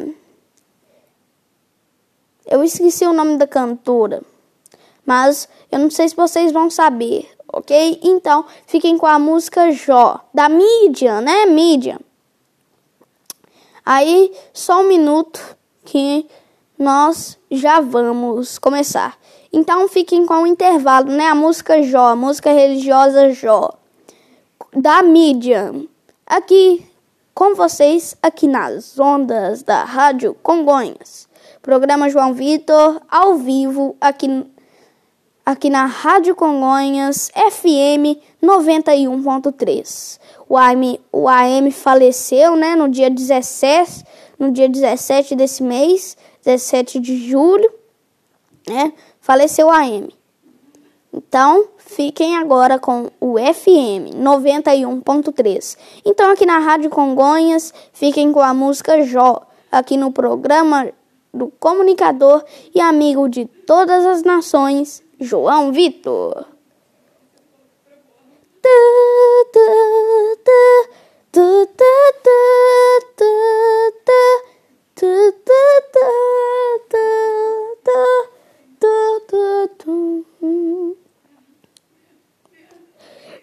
eu 2.46 2.64
esqueci 2.64 3.06
o 3.06 3.14
nome 3.14 3.38
da 3.38 3.48
cantora, 3.48 4.22
mas 5.06 5.48
eu 5.72 5.80
não 5.80 5.90
sei 5.90 6.10
se 6.10 6.16
vocês 6.16 6.52
vão 6.52 6.70
saber, 6.70 7.30
ok? 7.52 8.00
Então, 8.04 8.46
fiquem 8.66 8.98
com 8.98 9.06
a 9.06 9.20
música 9.20 9.72
Jó, 9.72 10.20
da 10.34 10.50
mídia, 10.50 11.22
né? 11.22 11.46
Mídia. 11.46 12.00
Aí, 13.86 14.32
só 14.54 14.82
um 14.82 14.88
minuto 14.88 15.58
que 15.84 16.26
nós 16.78 17.38
já 17.52 17.82
vamos 17.82 18.58
começar. 18.58 19.18
Então, 19.52 19.88
fiquem 19.88 20.26
com 20.26 20.44
o 20.44 20.48
intervalo, 20.48 21.12
né? 21.12 21.28
A 21.28 21.36
música 21.36 21.84
Jó, 21.84 22.08
a 22.08 22.16
música 22.16 22.52
religiosa 22.52 23.32
Jó, 23.32 23.72
da 24.76 25.04
mídia. 25.04 25.74
Aqui 26.26 26.86
com 27.34 27.56
vocês, 27.56 28.16
aqui 28.22 28.48
nas 28.48 29.00
ondas 29.00 29.64
da 29.64 29.84
Rádio 29.84 30.36
Congonhas. 30.42 31.28
Programa 31.64 32.10
João 32.10 32.34
Vitor, 32.34 33.02
ao 33.10 33.36
vivo, 33.36 33.96
aqui, 34.02 34.28
aqui 35.46 35.70
na 35.70 35.86
Rádio 35.86 36.36
Congonhas, 36.36 37.32
FM 37.34 38.20
91.3. 38.44 40.20
O 40.50 40.58
AM, 40.58 41.00
o 41.10 41.30
AM 41.30 41.72
faleceu, 41.72 42.58
né, 42.58 42.76
no 42.76 42.90
dia 42.90 43.10
17, 43.10 44.04
no 44.38 44.52
dia 44.52 44.68
17 44.68 45.38
desse 45.38 45.64
mês, 45.64 46.18
17 46.44 47.00
de 47.00 47.30
julho, 47.30 47.72
né, 48.68 48.92
faleceu 49.22 49.68
o 49.68 49.72
AM. 49.72 50.14
Então, 51.14 51.70
fiquem 51.78 52.36
agora 52.36 52.78
com 52.78 53.10
o 53.22 53.36
FM 53.38 54.14
91.3. 54.18 55.78
Então, 56.04 56.30
aqui 56.30 56.46
na 56.46 56.60
Rádio 56.60 56.90
Congonhas, 56.90 57.74
fiquem 57.94 58.34
com 58.34 58.42
a 58.42 58.54
música 58.54 59.02
Jó, 59.04 59.44
aqui 59.72 59.96
no 59.96 60.12
programa 60.12 60.92
do 61.34 61.52
comunicador 61.60 62.44
e 62.74 62.80
amigo 62.80 63.28
de 63.28 63.46
todas 63.46 64.06
as 64.06 64.22
nações, 64.24 65.04
João 65.20 65.72
Vitor. 65.72 66.46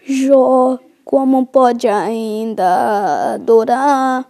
Jó, 0.06 0.78
como 1.04 1.46
pode 1.46 1.88
ainda 1.88 3.34
adorar? 3.34 4.29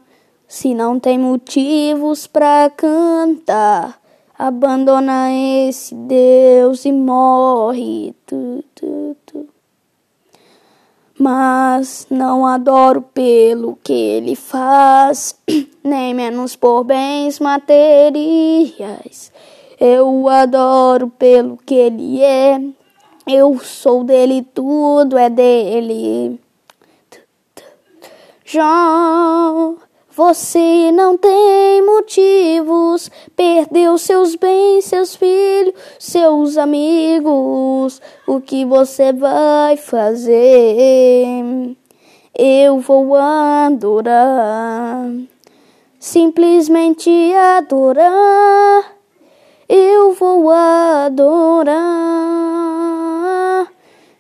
Se 0.50 0.74
não 0.74 0.98
tem 0.98 1.16
motivos 1.16 2.26
para 2.26 2.68
cantar, 2.70 4.00
abandona 4.36 5.28
esse 5.32 5.94
Deus 5.94 6.84
e 6.84 6.90
morre. 6.90 8.12
Tu, 8.26 8.64
tu, 8.74 9.16
tu. 9.24 9.48
Mas 11.16 12.08
não 12.10 12.44
adoro 12.44 13.00
pelo 13.00 13.78
que 13.80 13.92
ele 13.92 14.34
faz, 14.34 15.38
nem 15.84 16.12
menos 16.14 16.56
por 16.56 16.82
bens 16.82 17.38
materiais. 17.38 19.32
Eu 19.78 20.28
adoro 20.28 21.10
pelo 21.10 21.56
que 21.58 21.76
ele 21.76 22.20
é. 22.24 22.60
Eu 23.24 23.56
sou 23.60 24.02
dele, 24.02 24.42
tudo 24.52 25.16
é 25.16 25.30
dele. 25.30 26.40
João 28.44 29.78
você 30.20 30.92
não 30.92 31.16
tem 31.16 31.80
motivos, 31.80 33.11
perdeu 33.35 33.96
seus 33.96 34.37
bens, 34.37 34.85
seus 34.85 35.16
filhos, 35.16 35.72
seus 35.98 36.59
amigos. 36.59 38.02
O 38.26 38.38
que 38.38 38.66
você 38.66 39.14
vai 39.14 39.78
fazer? 39.78 41.74
Eu 42.38 42.80
vou 42.80 43.14
adorar, 43.16 45.11
simplesmente 45.98 47.11
adorar. 47.56 48.92
Eu 49.66 50.12
vou 50.12 50.50
adorar. 50.50 51.78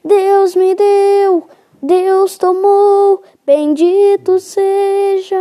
Deus 0.02 0.54
me 0.54 0.74
deu, 0.74 1.46
Deus 1.82 2.36
tomou 2.36 3.22
Bendito 3.46 4.38
seja 4.38 5.36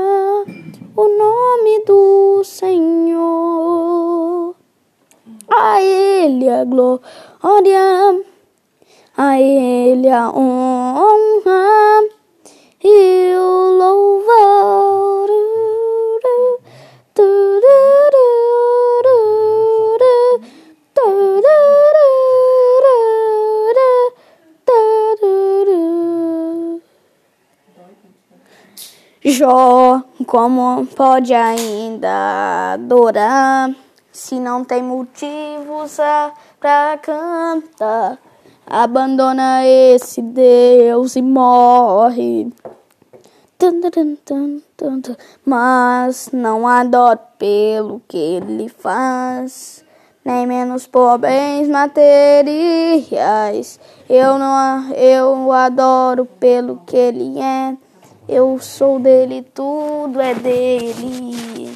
o 0.95 1.17
nome 1.17 1.83
do 1.85 2.43
Senhor. 2.43 4.55
A 5.51 5.81
Ele 5.81 6.49
a 6.49 6.63
glória, 6.63 8.23
a 9.17 9.39
Ele 9.39 10.09
a 10.09 10.29
honra 10.29 12.09
e 12.83 13.33
o 13.35 13.77
louvor. 13.77 14.79
Jó, 29.21 30.01
como 30.25 30.87
pode 30.95 31.33
ainda 31.33 32.75
adorar 32.75 33.75
se 34.13 34.39
não 34.39 34.63
tem 34.63 34.81
motivos 34.81 35.97
para 36.57 36.97
cantar? 36.99 38.17
Abandona 38.65 39.65
esse 39.65 40.21
Deus 40.21 41.17
e 41.17 41.21
morre. 41.21 42.47
Mas 45.45 46.29
não 46.31 46.65
adoro 46.65 47.19
pelo 47.37 48.01
que 48.07 48.17
ele 48.17 48.69
faz, 48.69 49.83
nem 50.23 50.47
menos 50.47 50.87
por 50.87 51.17
bens 51.17 51.67
materiais. 51.67 52.17
Eu 54.09 54.37
não 54.37 54.93
eu 54.93 55.51
adoro 55.51 56.23
pelo 56.39 56.77
que 56.85 56.95
ele 56.95 57.37
é 57.37 57.75
eu 58.29 58.59
sou 58.59 58.99
dele, 58.99 59.41
tudo 59.41 60.21
é 60.21 60.35
dele. 60.35 61.73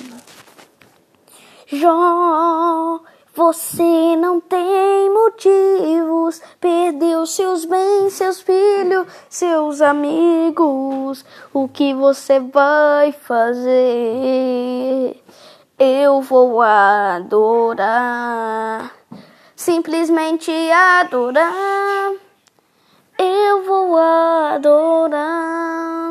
Jó, 1.68 3.00
você 3.34 4.16
não 4.16 4.40
tem 4.40 5.12
motivos, 5.12 6.40
perdeu 6.62 7.26
seus 7.26 7.66
bens, 7.66 8.14
seus 8.14 8.40
filhos, 8.40 9.08
seus 9.28 9.82
amigos. 9.82 11.26
O 11.52 11.68
que 11.68 11.92
você 11.96 12.40
vai 12.40 13.12
fazer? 13.12 15.20
Eu 15.80 16.22
vou 16.22 16.62
adorar, 16.62 18.94
simplesmente 19.56 20.52
adorar. 20.72 22.14
Eu 23.18 23.64
vou 23.64 23.98
adorar. 23.98 26.03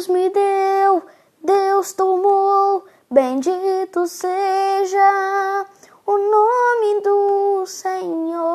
Deus 0.00 0.08
me 0.08 0.30
deu, 0.30 1.02
Deus 1.44 1.92
tomou. 1.92 2.86
Bendito 3.10 4.06
seja 4.06 5.66
o 6.06 6.16
nome 6.16 7.02
do 7.02 7.66
Senhor. 7.66 8.46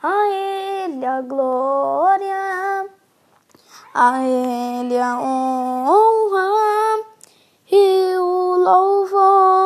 A 0.00 0.28
Ele 0.28 1.04
a 1.04 1.20
glória, 1.20 2.86
a 3.92 4.22
Ele 4.22 4.96
a 5.00 5.18
honra 5.18 7.04
e 7.72 8.16
o 8.16 8.56
louvor. 8.56 9.63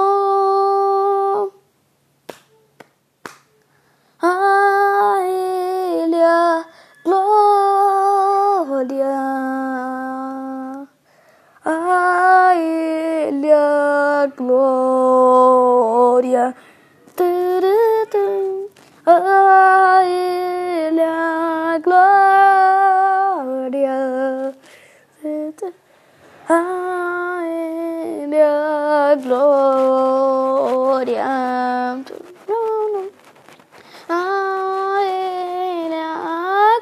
Glória. 16.19 16.55
A 19.07 20.03
Ele 20.05 21.01
a 21.01 21.79
glória. 21.83 22.99
A 26.49 27.43
Ele 27.47 28.41
a 28.41 29.15
glória. 29.23 31.25
A 34.09 35.03
Ele 35.03 35.95
a 35.95 36.81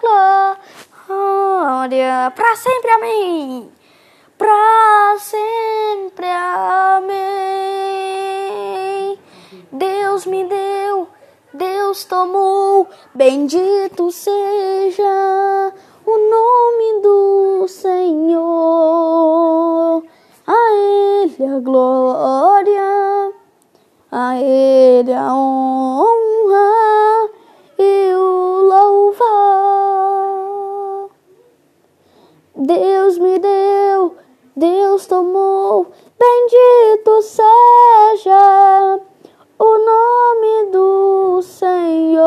glória. 1.07 2.33
Pra 2.35 2.57
sempre, 2.57 2.91
amém. 2.91 3.71
Pra 4.39 5.17
sempre, 5.19 6.27
amém. 6.27 7.17
Deus 9.73 10.27
me 10.27 10.45
deu, 10.45 11.09
Deus 11.53 12.05
tomou, 12.05 12.87
bendito 13.15 14.11
seja 14.11 15.73
o 16.07 16.19
nome 16.31 17.03
do 17.03 17.67
Senhor. 17.69 19.17
A 20.47 20.73
Ele 20.73 21.45
a 21.45 21.59
glória, 21.61 23.33
a 24.13 24.37
Ele 24.39 25.13
a 25.13 25.35
honra 25.35 27.31
e 27.79 28.13
o 28.15 28.61
louvor. 28.69 29.47
Deus 32.55 33.19
me 33.19 33.39
deu, 33.39 34.16
Deus 34.57 35.07
tomou, 35.07 35.93
bendito 36.19 37.21
seja 37.21 38.99
o 39.59 39.79
nome 39.85 40.71
do 40.73 41.43
Senhor. 41.43 42.25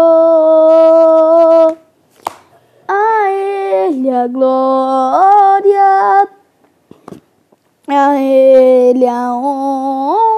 A 2.88 3.32
Ele 3.32 4.12
a 4.12 4.28
glória, 4.28 6.28
a 7.88 8.22
Ele 8.22 9.08
a 9.08 9.34
honra 9.34 10.29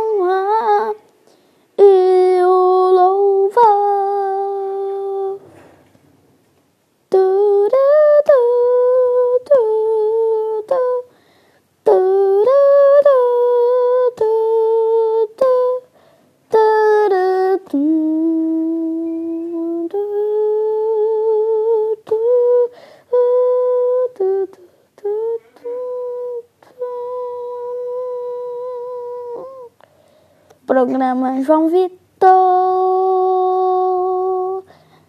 Programa 31.12 31.44
João 31.44 31.68
Vitor, 31.68 32.30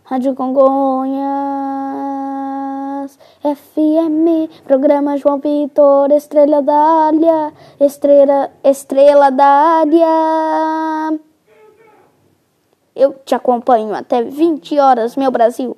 Rádio 0.02 0.34
Congonhas, 0.34 1.22
FM, 3.40 4.50
Programa 4.64 5.16
João 5.16 5.38
Vitor, 5.38 6.10
Estrela 6.10 6.60
da 6.60 6.74
Área, 6.74 7.52
Estrela, 7.78 8.50
Estrela 8.64 9.30
da 9.30 9.46
Área. 9.46 11.20
Eu 12.96 13.14
te 13.24 13.36
acompanho 13.36 13.94
até 13.94 14.24
20 14.24 14.80
horas, 14.80 15.14
meu 15.14 15.30
Brasil. 15.30 15.76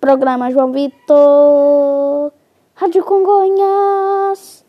Programa 0.00 0.50
João 0.50 0.72
Vitor, 0.72 2.32
Rádio 2.74 3.04
Congonhas. 3.04 4.64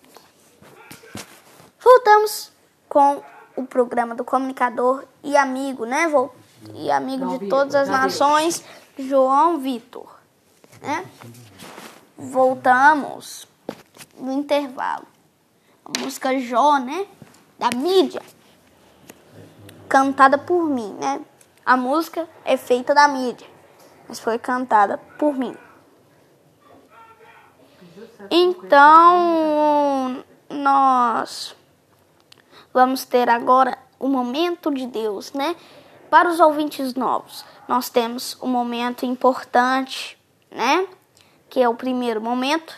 Voltamos 1.81 2.52
com 2.93 3.23
o 3.55 3.65
programa 3.65 4.13
do 4.13 4.23
comunicador 4.23 5.03
e 5.23 5.35
amigo, 5.35 5.83
né? 5.83 6.07
Vol- 6.07 6.33
E 6.75 6.91
amigo 6.91 7.39
de 7.39 7.49
todas 7.49 7.73
as 7.73 7.89
nações, 7.89 8.63
João 8.97 9.57
Vitor. 9.57 10.07
Né? 10.79 11.03
Voltamos 12.15 13.47
no 14.15 14.31
intervalo. 14.31 15.07
A 15.83 15.99
música 15.99 16.39
Jó, 16.39 16.77
né? 16.77 17.07
Da 17.57 17.69
mídia. 17.75 18.21
Cantada 19.89 20.37
por 20.37 20.63
mim, 20.69 20.93
né? 21.01 21.19
A 21.65 21.75
música 21.75 22.29
é 22.45 22.55
feita 22.57 22.93
da 22.93 23.07
mídia, 23.07 23.47
mas 24.07 24.19
foi 24.19 24.37
cantada 24.37 24.97
por 25.17 25.33
mim. 25.35 25.55
Então, 28.29 30.23
nós 30.49 31.55
vamos 32.73 33.05
ter 33.05 33.29
agora 33.29 33.77
o 33.99 34.07
momento 34.07 34.71
de 34.71 34.87
Deus, 34.87 35.31
né? 35.33 35.55
Para 36.09 36.29
os 36.29 36.39
ouvintes 36.39 36.93
novos, 36.93 37.45
nós 37.67 37.89
temos 37.89 38.37
um 38.41 38.47
momento 38.47 39.05
importante, 39.05 40.17
né? 40.51 40.87
Que 41.49 41.61
é 41.61 41.69
o 41.69 41.75
primeiro 41.75 42.21
momento, 42.21 42.73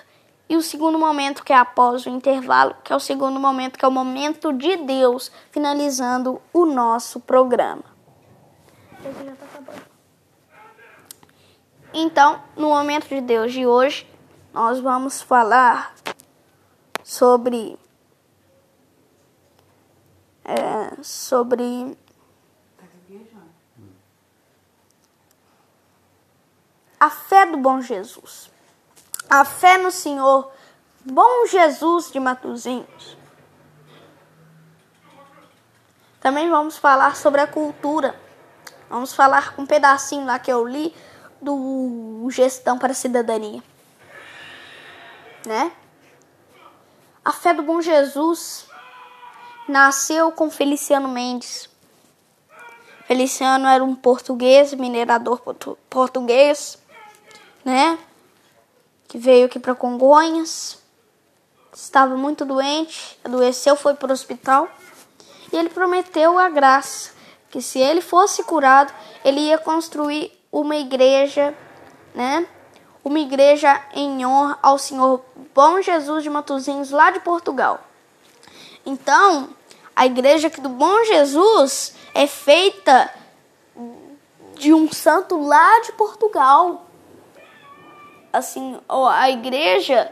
e 0.47 0.55
o 0.55 0.61
segundo 0.61 0.99
momento, 0.99 1.43
que 1.43 1.51
é 1.51 1.57
após 1.57 2.05
o 2.05 2.09
intervalo, 2.09 2.75
que 2.83 2.93
é 2.93 2.95
o 2.95 2.99
segundo 2.99 3.39
momento, 3.39 3.79
que 3.79 3.85
é 3.85 3.87
o 3.87 3.91
momento 3.91 4.53
de 4.53 4.77
Deus, 4.77 5.31
finalizando 5.51 6.39
o 6.53 6.65
nosso 6.65 7.19
programa. 7.19 7.83
Então, 11.91 12.39
no 12.55 12.69
momento 12.69 13.07
de 13.07 13.21
Deus 13.21 13.53
de 13.53 13.65
hoje, 13.65 14.07
nós 14.53 14.79
vamos 14.79 15.21
falar 15.21 15.95
sobre 17.03 17.77
é, 20.45 21.03
sobre 21.03 21.97
a 26.99 27.09
fé 27.09 27.45
do 27.45 27.57
bom 27.57 27.81
Jesus. 27.81 28.51
A 29.29 29.43
fé 29.43 29.77
no 29.77 29.91
Senhor, 29.91 30.51
bom 31.03 31.47
Jesus 31.47 32.11
de 32.11 32.19
Matozinhos. 32.19 33.17
Também 36.19 36.49
vamos 36.49 36.77
falar 36.77 37.15
sobre 37.15 37.41
a 37.41 37.47
cultura. 37.47 38.19
Vamos 38.89 39.13
falar 39.13 39.55
com 39.55 39.63
um 39.63 39.65
pedacinho 39.65 40.25
lá 40.25 40.39
que 40.39 40.51
eu 40.51 40.67
li 40.67 40.95
do 41.41 42.27
Gestão 42.31 42.77
para 42.77 42.91
a 42.91 42.95
Cidadania. 42.95 43.63
Né? 45.45 45.71
A 47.23 47.31
fé 47.31 47.53
do 47.53 47.63
bom 47.63 47.81
Jesus 47.81 48.67
nasceu 49.67 50.31
com 50.31 50.49
Feliciano 50.49 51.07
Mendes. 51.07 51.69
Feliciano 53.07 53.67
era 53.67 53.83
um 53.83 53.95
português, 53.95 54.73
minerador 54.73 55.39
portu 55.39 55.77
português, 55.89 56.77
né? 57.63 57.99
Que 59.07 59.17
veio 59.17 59.45
aqui 59.45 59.59
para 59.59 59.75
Congonhas. 59.75 60.79
Estava 61.73 62.15
muito 62.15 62.45
doente, 62.45 63.19
adoeceu, 63.23 63.75
foi 63.75 63.93
para 63.93 64.09
o 64.09 64.13
hospital. 64.13 64.67
E 65.51 65.57
ele 65.57 65.69
prometeu 65.69 66.39
a 66.39 66.49
graça 66.49 67.11
que 67.51 67.61
se 67.61 67.79
ele 67.79 68.01
fosse 68.01 68.43
curado, 68.43 68.93
ele 69.23 69.39
ia 69.39 69.57
construir 69.57 70.31
uma 70.51 70.75
igreja, 70.75 71.55
né? 72.13 72.47
Uma 73.03 73.19
igreja 73.19 73.81
em 73.93 74.25
honra 74.25 74.57
ao 74.61 74.77
Senhor 74.77 75.23
Bom 75.53 75.79
Jesus 75.81 76.23
de 76.23 76.29
Matozinhos, 76.29 76.91
lá 76.91 77.11
de 77.11 77.19
Portugal. 77.19 77.79
Então, 78.85 79.49
a 79.95 80.05
igreja 80.05 80.47
aqui 80.47 80.61
do 80.61 80.69
Bom 80.69 81.03
Jesus 81.05 81.95
é 82.13 82.27
feita 82.27 83.11
de 84.55 84.73
um 84.73 84.91
santo 84.91 85.41
lá 85.41 85.81
de 85.81 85.91
Portugal. 85.93 86.85
Assim, 88.31 88.79
a 88.87 89.29
igreja 89.29 90.11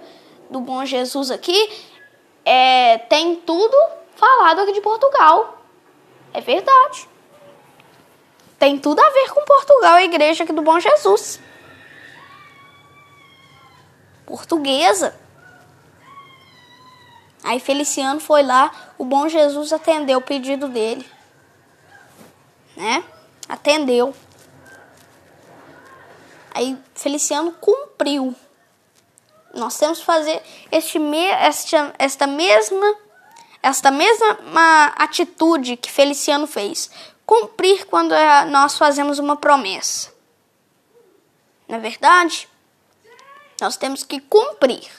do 0.49 0.59
Bom 0.59 0.85
Jesus 0.85 1.29
aqui 1.29 1.71
é, 2.45 2.97
tem 2.97 3.35
tudo 3.35 3.77
falado 4.15 4.61
aqui 4.61 4.73
de 4.73 4.81
Portugal. 4.81 5.61
É 6.33 6.41
verdade. 6.41 7.07
Tem 8.57 8.79
tudo 8.79 8.99
a 8.99 9.09
ver 9.09 9.29
com 9.33 9.43
Portugal, 9.43 9.95
a 9.95 10.03
igreja 10.03 10.43
aqui 10.43 10.53
do 10.53 10.61
Bom 10.61 10.79
Jesus. 10.79 11.39
Portuguesa. 14.25 15.22
Aí 17.43 17.59
Feliciano 17.59 18.19
foi 18.19 18.41
lá, 18.41 18.71
o 18.97 19.03
Bom 19.03 19.27
Jesus 19.27 19.73
atendeu 19.73 20.19
o 20.19 20.21
pedido 20.21 20.69
dele. 20.69 21.05
Né? 22.75 23.03
Atendeu. 23.49 24.15
Aí 26.53 26.77
Feliciano 26.95 27.51
cumpriu. 27.53 28.33
Nós 29.53 29.77
temos 29.77 29.99
que 29.99 30.05
fazer 30.05 30.41
este 30.71 30.97
me, 30.97 31.25
esta, 31.25 31.93
esta 31.99 32.25
mesma 32.25 32.95
esta 33.63 33.89
mesma 33.89 34.87
atitude 34.97 35.77
que 35.77 35.89
Feliciano 35.89 36.45
fez. 36.45 36.91
Cumprir 37.25 37.85
quando 37.85 38.13
é, 38.13 38.43
nós 38.45 38.77
fazemos 38.77 39.19
uma 39.19 39.37
promessa. 39.37 40.13
Não 41.65 41.77
é 41.77 41.79
verdade? 41.79 42.49
Nós 43.61 43.77
temos 43.77 44.03
que 44.03 44.19
cumprir. 44.19 44.91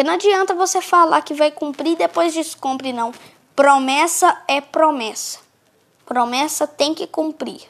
Porque 0.00 0.08
não 0.08 0.14
adianta 0.14 0.54
você 0.54 0.80
falar 0.80 1.20
que 1.20 1.34
vai 1.34 1.50
cumprir 1.50 1.92
e 1.92 1.96
depois 1.96 2.32
descumpre, 2.32 2.90
não. 2.90 3.12
Promessa 3.54 4.42
é 4.48 4.58
promessa. 4.58 5.40
Promessa 6.06 6.66
tem 6.66 6.94
que 6.94 7.06
cumprir. 7.06 7.68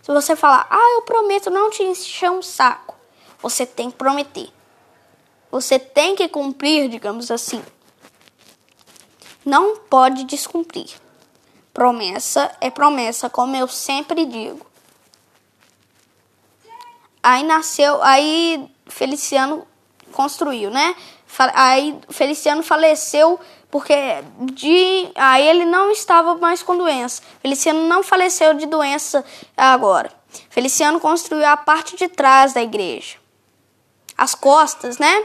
Se 0.00 0.10
você 0.10 0.34
falar, 0.34 0.66
ah, 0.70 0.94
eu 0.96 1.02
prometo 1.02 1.50
não 1.50 1.68
te 1.68 1.82
encher 1.82 2.30
um 2.30 2.40
saco, 2.40 2.96
você 3.42 3.66
tem 3.66 3.90
que 3.90 3.98
prometer. 3.98 4.48
Você 5.50 5.78
tem 5.78 6.16
que 6.16 6.28
cumprir, 6.28 6.88
digamos 6.88 7.30
assim. 7.30 7.62
Não 9.44 9.76
pode 9.76 10.24
descumprir. 10.24 10.88
Promessa 11.74 12.56
é 12.58 12.70
promessa, 12.70 13.28
como 13.28 13.54
eu 13.54 13.68
sempre 13.68 14.24
digo. 14.24 14.66
Aí 17.22 17.42
nasceu, 17.42 18.02
aí 18.02 18.66
Feliciano 18.86 19.66
construiu, 20.10 20.70
né? 20.70 20.96
Aí 21.54 21.98
Feliciano 22.08 22.62
faleceu 22.62 23.40
porque 23.70 23.94
de 24.38 25.10
aí 25.14 25.46
ele 25.46 25.64
não 25.64 25.90
estava 25.90 26.34
mais 26.34 26.62
com 26.62 26.76
doença. 26.76 27.22
Feliciano 27.40 27.86
não 27.86 28.02
faleceu 28.02 28.52
de 28.54 28.66
doença 28.66 29.24
agora. 29.56 30.10
Feliciano 30.48 30.98
construiu 31.00 31.46
a 31.46 31.56
parte 31.56 31.96
de 31.96 32.08
trás 32.08 32.52
da 32.52 32.62
igreja. 32.62 33.16
As 34.18 34.34
costas, 34.34 34.98
né? 34.98 35.24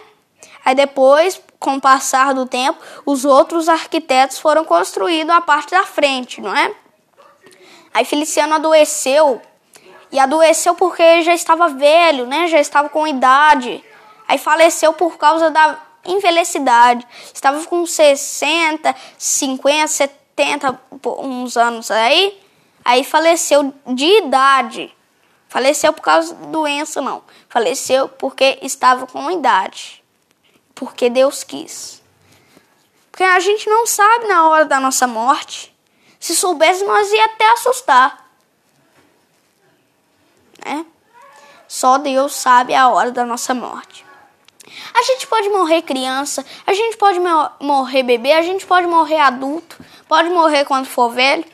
Aí 0.63 0.73
depois, 0.73 1.41
com 1.59 1.75
o 1.75 1.81
passar 1.81 2.33
do 2.33 2.45
tempo, 2.45 2.79
os 3.05 3.25
outros 3.25 3.67
arquitetos 3.67 4.39
foram 4.39 4.63
construindo 4.63 5.31
a 5.31 5.41
parte 5.41 5.71
da 5.71 5.83
frente, 5.83 6.41
não 6.41 6.55
é? 6.55 6.73
Aí 7.93 8.05
Feliciano 8.05 8.55
adoeceu 8.55 9.41
e 10.11 10.19
adoeceu 10.19 10.75
porque 10.75 11.21
já 11.23 11.33
estava 11.33 11.69
velho, 11.69 12.25
né? 12.25 12.47
Já 12.47 12.59
estava 12.59 12.89
com 12.89 13.07
idade. 13.07 13.83
Aí 14.27 14.37
faleceu 14.37 14.93
por 14.93 15.17
causa 15.17 15.49
da 15.49 15.79
envelhecidade. 16.05 17.05
Estava 17.33 17.63
com 17.65 17.85
60, 17.85 18.95
50, 19.17 19.87
70 19.87 20.81
uns 21.19 21.57
anos 21.57 21.91
aí. 21.91 22.41
Aí 22.83 23.03
faleceu 23.03 23.73
de 23.87 24.05
idade. 24.05 24.95
Faleceu 25.47 25.93
por 25.93 26.01
causa 26.01 26.35
de 26.35 26.47
doença, 26.47 27.01
não. 27.01 27.23
Faleceu 27.47 28.09
porque 28.09 28.59
estava 28.61 29.07
com 29.07 29.31
idade. 29.31 30.03
Porque 30.73 31.09
Deus 31.09 31.43
quis. 31.43 32.03
Porque 33.09 33.23
a 33.23 33.39
gente 33.39 33.69
não 33.69 33.87
sabe 33.87 34.27
na 34.27 34.49
hora 34.49 34.65
da 34.65 34.79
nossa 34.79 35.07
morte. 35.07 35.73
Se 36.19 36.35
soubesse, 36.35 36.83
nós 36.83 37.09
ia 37.11 37.25
até 37.25 37.49
assustar. 37.53 38.29
Né? 40.65 40.85
Só 41.67 41.97
Deus 41.97 42.33
sabe 42.33 42.75
a 42.75 42.89
hora 42.89 43.11
da 43.11 43.25
nossa 43.25 43.53
morte. 43.53 44.05
A 44.93 45.03
gente 45.03 45.27
pode 45.27 45.49
morrer 45.49 45.81
criança, 45.81 46.45
a 46.65 46.73
gente 46.73 46.97
pode 46.97 47.19
morrer 47.59 48.03
bebê, 48.03 48.33
a 48.33 48.41
gente 48.41 48.65
pode 48.65 48.87
morrer 48.87 49.19
adulto, 49.19 49.83
pode 50.07 50.29
morrer 50.29 50.65
quando 50.65 50.85
for 50.85 51.09
velho. 51.09 51.45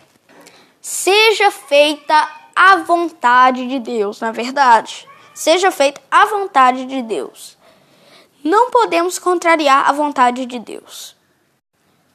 Seja 0.82 1.52
feita 1.52 2.30
a 2.56 2.78
vontade 2.78 3.68
de 3.68 3.80
Deus, 3.80 4.20
na 4.20 4.30
é 4.30 4.32
verdade. 4.32 5.08
Seja 5.34 5.72
feita 5.72 6.02
a 6.10 6.26
vontade 6.26 6.86
de 6.86 7.02
Deus. 7.02 7.58
Não 8.44 8.72
podemos 8.72 9.20
contrariar 9.20 9.88
a 9.88 9.92
vontade 9.92 10.46
de 10.46 10.60
Deus. 10.60 11.16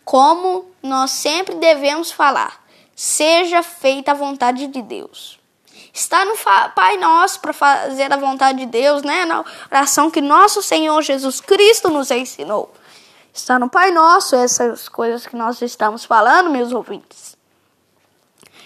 Como 0.05 0.71
nós 0.83 1.11
sempre 1.11 1.57
devemos 1.57 2.11
falar, 2.11 2.65
seja 2.95 3.63
feita 3.63 4.13
a 4.13 4.15
vontade 4.15 4.67
de 4.67 4.83
Deus 4.83 5.39
está 5.99 6.25
no 6.25 6.35
Pai 6.75 6.97
Nosso 6.99 7.41
para 7.41 7.53
fazer 7.53 8.13
a 8.13 8.17
vontade 8.17 8.59
de 8.59 8.67
Deus, 8.67 9.03
né? 9.03 9.25
Na 9.25 9.45
oração 9.71 10.11
que 10.11 10.21
nosso 10.21 10.63
Senhor 10.63 11.01
Jesus 11.03 11.41
Cristo 11.41 11.89
nos 11.89 12.11
ensinou. 12.11 12.73
Está 13.33 13.59
no 13.59 13.69
Pai 13.69 13.91
Nosso 13.91 14.37
essas 14.37 14.89
coisas 14.89 15.27
que 15.27 15.35
nós 15.35 15.61
estamos 15.63 16.05
falando, 16.05 16.51
meus 16.51 16.73
ouvintes. 16.73 17.37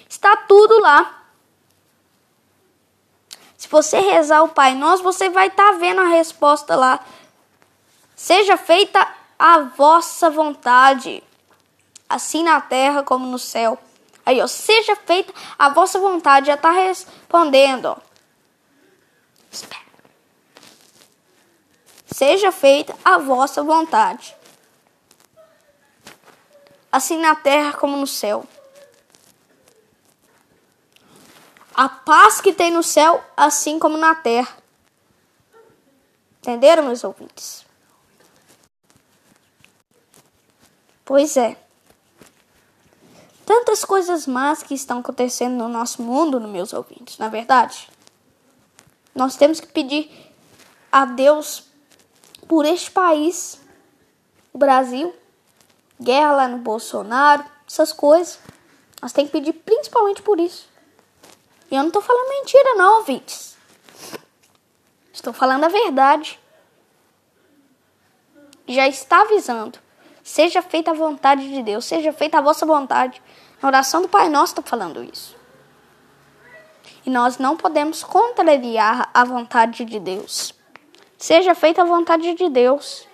Está 0.09 0.37
tudo 0.37 0.81
lá. 0.81 1.23
Se 3.57 3.69
você 3.69 4.01
rezar 4.01 4.43
o 4.43 4.49
Pai 4.49 4.75
Nosso, 4.75 5.03
você 5.03 5.29
vai 5.31 5.47
estar 5.47 5.73
tá 5.73 5.79
vendo 5.79 6.01
a 6.01 6.09
resposta 6.09 6.75
lá. 6.75 6.99
Seja 8.17 8.57
feita 8.57 9.07
a 9.39 9.61
vossa 9.61 10.29
vontade, 10.31 11.23
assim 12.09 12.43
na 12.43 12.61
terra 12.61 13.03
como 13.03 13.27
no 13.27 13.39
céu. 13.39 13.79
Aí, 14.25 14.41
ó, 14.41 14.47
seja 14.47 14.95
feita 14.97 15.33
a 15.59 15.69
vossa 15.71 15.99
vontade, 15.99 16.49
já 16.49 16.55
está 16.55 16.71
respondendo, 16.71 17.87
ó. 17.87 17.97
Espera. 19.51 19.81
Seja 22.07 22.53
feita 22.53 22.95
a 23.05 23.19
vossa 23.19 23.63
vontade, 23.63 24.37
assim 26.93 27.19
na 27.19 27.35
terra 27.35 27.73
como 27.73 27.97
no 27.97 28.07
céu. 28.07 28.45
A 31.75 31.89
paz 31.89 32.41
que 32.41 32.53
tem 32.53 32.71
no 32.71 32.83
céu, 32.83 33.25
assim 33.37 33.79
como 33.79 33.97
na 33.97 34.15
terra. 34.15 34.55
Entenderam, 36.39 36.83
meus 36.83 37.05
ouvintes? 37.05 37.65
Pois 41.05 41.37
é 41.37 41.70
tantas 43.51 43.85
coisas 43.85 44.29
más 44.29 44.63
que 44.63 44.75
estão 44.75 45.01
acontecendo 45.01 45.57
no 45.57 45.69
nosso 45.69 46.01
mundo, 46.01 46.39
nos 46.39 46.49
meus 46.49 46.73
ouvintes, 46.73 47.19
na 47.19 47.27
é 47.27 47.29
verdade. 47.29 47.91
Nós 49.13 49.35
temos 49.35 49.59
que 49.59 49.67
pedir 49.67 50.09
a 50.93 51.05
Deus 51.05 51.65
por 52.47 52.65
este 52.65 52.93
país, 52.93 53.61
o 54.53 54.59
Brasil, 54.59 55.13
guerra 56.01 56.31
lá 56.31 56.47
no 56.47 56.59
Bolsonaro, 56.59 57.45
essas 57.67 57.93
coisas. 57.93 58.39
Nós 59.03 59.13
temos 59.13 59.33
que 59.33 59.39
pedir 59.41 59.53
principalmente 59.53 60.23
por 60.23 60.39
isso. 60.39 60.69
E 61.73 61.75
eu 61.75 61.81
não 61.81 61.89
estou 61.89 62.03
falando 62.03 62.29
mentira, 62.29 62.75
não, 62.75 62.99
ouvintes. 62.99 63.57
Estou 65.13 65.33
falando 65.33 65.65
a 65.65 65.69
verdade. 65.69 66.39
Já 68.69 68.87
está 68.87 69.23
avisando. 69.23 69.81
Seja 70.31 70.63
feita 70.63 70.93
a 70.93 70.95
vontade 70.95 71.49
de 71.49 71.61
Deus, 71.61 71.85
seja 71.85 72.13
feita 72.13 72.39
a 72.39 72.41
vossa 72.41 72.65
vontade. 72.65 73.21
Na 73.61 73.69
oração 73.69 74.01
do 74.01 74.09
Pai 74.09 74.29
Nosso 74.29 74.53
está 74.53 74.63
falando 74.63 75.03
isso. 75.03 75.37
E 77.05 77.11
nós 77.11 77.37
não 77.37 77.57
podemos 77.57 78.05
contrariar 78.05 79.11
a 79.13 79.25
vontade 79.25 79.85
de 79.85 79.99
Deus. 79.99 80.55
Seja 81.19 81.53
feita 81.53 81.83
a 81.83 81.85
vontade 81.85 82.33
de 82.35 82.49
Deus. 82.49 83.09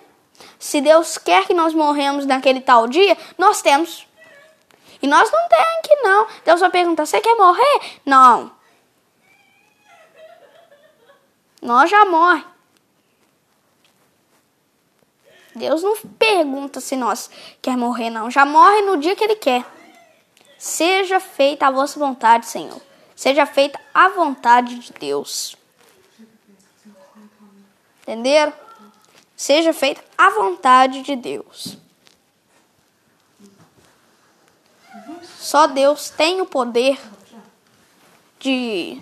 Se 0.59 0.79
Deus 0.79 1.17
quer 1.17 1.47
que 1.47 1.55
nós 1.55 1.73
morremos 1.73 2.23
naquele 2.23 2.61
tal 2.61 2.87
dia, 2.87 3.17
nós 3.35 3.63
temos. 3.63 4.05
E 5.01 5.07
nós 5.07 5.31
não 5.31 5.49
temos 5.49 5.87
que 5.87 5.95
não. 5.95 6.27
Deus 6.45 6.59
vai 6.59 6.69
perguntar: 6.69 7.07
você 7.07 7.19
quer 7.19 7.35
morrer? 7.35 7.99
Não. 8.05 8.51
Nós 11.63 11.89
já 11.89 12.05
morre. 12.05 12.45
Deus 15.57 15.83
não 15.83 15.97
pergunta 15.97 16.79
se 16.79 16.95
nós 16.95 17.29
quer 17.61 17.75
morrer, 17.75 18.09
não. 18.09 18.31
Já 18.31 18.45
morre 18.45 18.81
no 18.81 18.97
dia 18.97 19.15
que 19.15 19.23
Ele 19.23 19.35
quer. 19.35 19.65
Seja 20.57 21.19
feita 21.19 21.67
a 21.67 21.71
vossa 21.71 21.99
vontade, 21.99 22.45
Senhor. 22.47 22.81
Seja 23.15 23.45
feita 23.45 23.79
a 23.93 24.09
vontade 24.09 24.79
de 24.79 24.93
Deus. 24.93 25.55
Entenderam? 28.01 28.53
Seja 29.35 29.73
feita 29.73 30.03
a 30.17 30.29
vontade 30.29 31.01
de 31.01 31.15
Deus. 31.15 31.77
Só 35.37 35.67
Deus 35.67 36.09
tem 36.09 36.41
o 36.41 36.45
poder 36.45 36.99
de. 38.39 39.01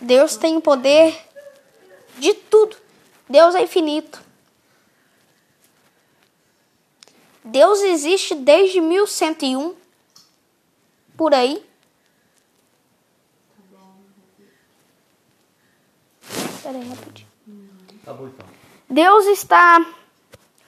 Deus 0.00 0.36
tem 0.36 0.56
o 0.56 0.60
poder 0.60 1.18
de 2.18 2.34
tudo. 2.34 2.76
Deus 3.28 3.54
é 3.54 3.62
infinito. 3.62 4.25
Deus 7.46 7.80
existe 7.80 8.34
desde 8.34 8.80
1101 8.80 9.74
por 11.16 11.32
aí. 11.32 11.64
Espera 16.28 16.76
aí 16.76 16.88
rapidinho. 16.88 17.28
Tá 18.04 18.12
bom 18.12 18.26
então. 18.26 18.46
Deus 18.90 19.26
está 19.26 19.86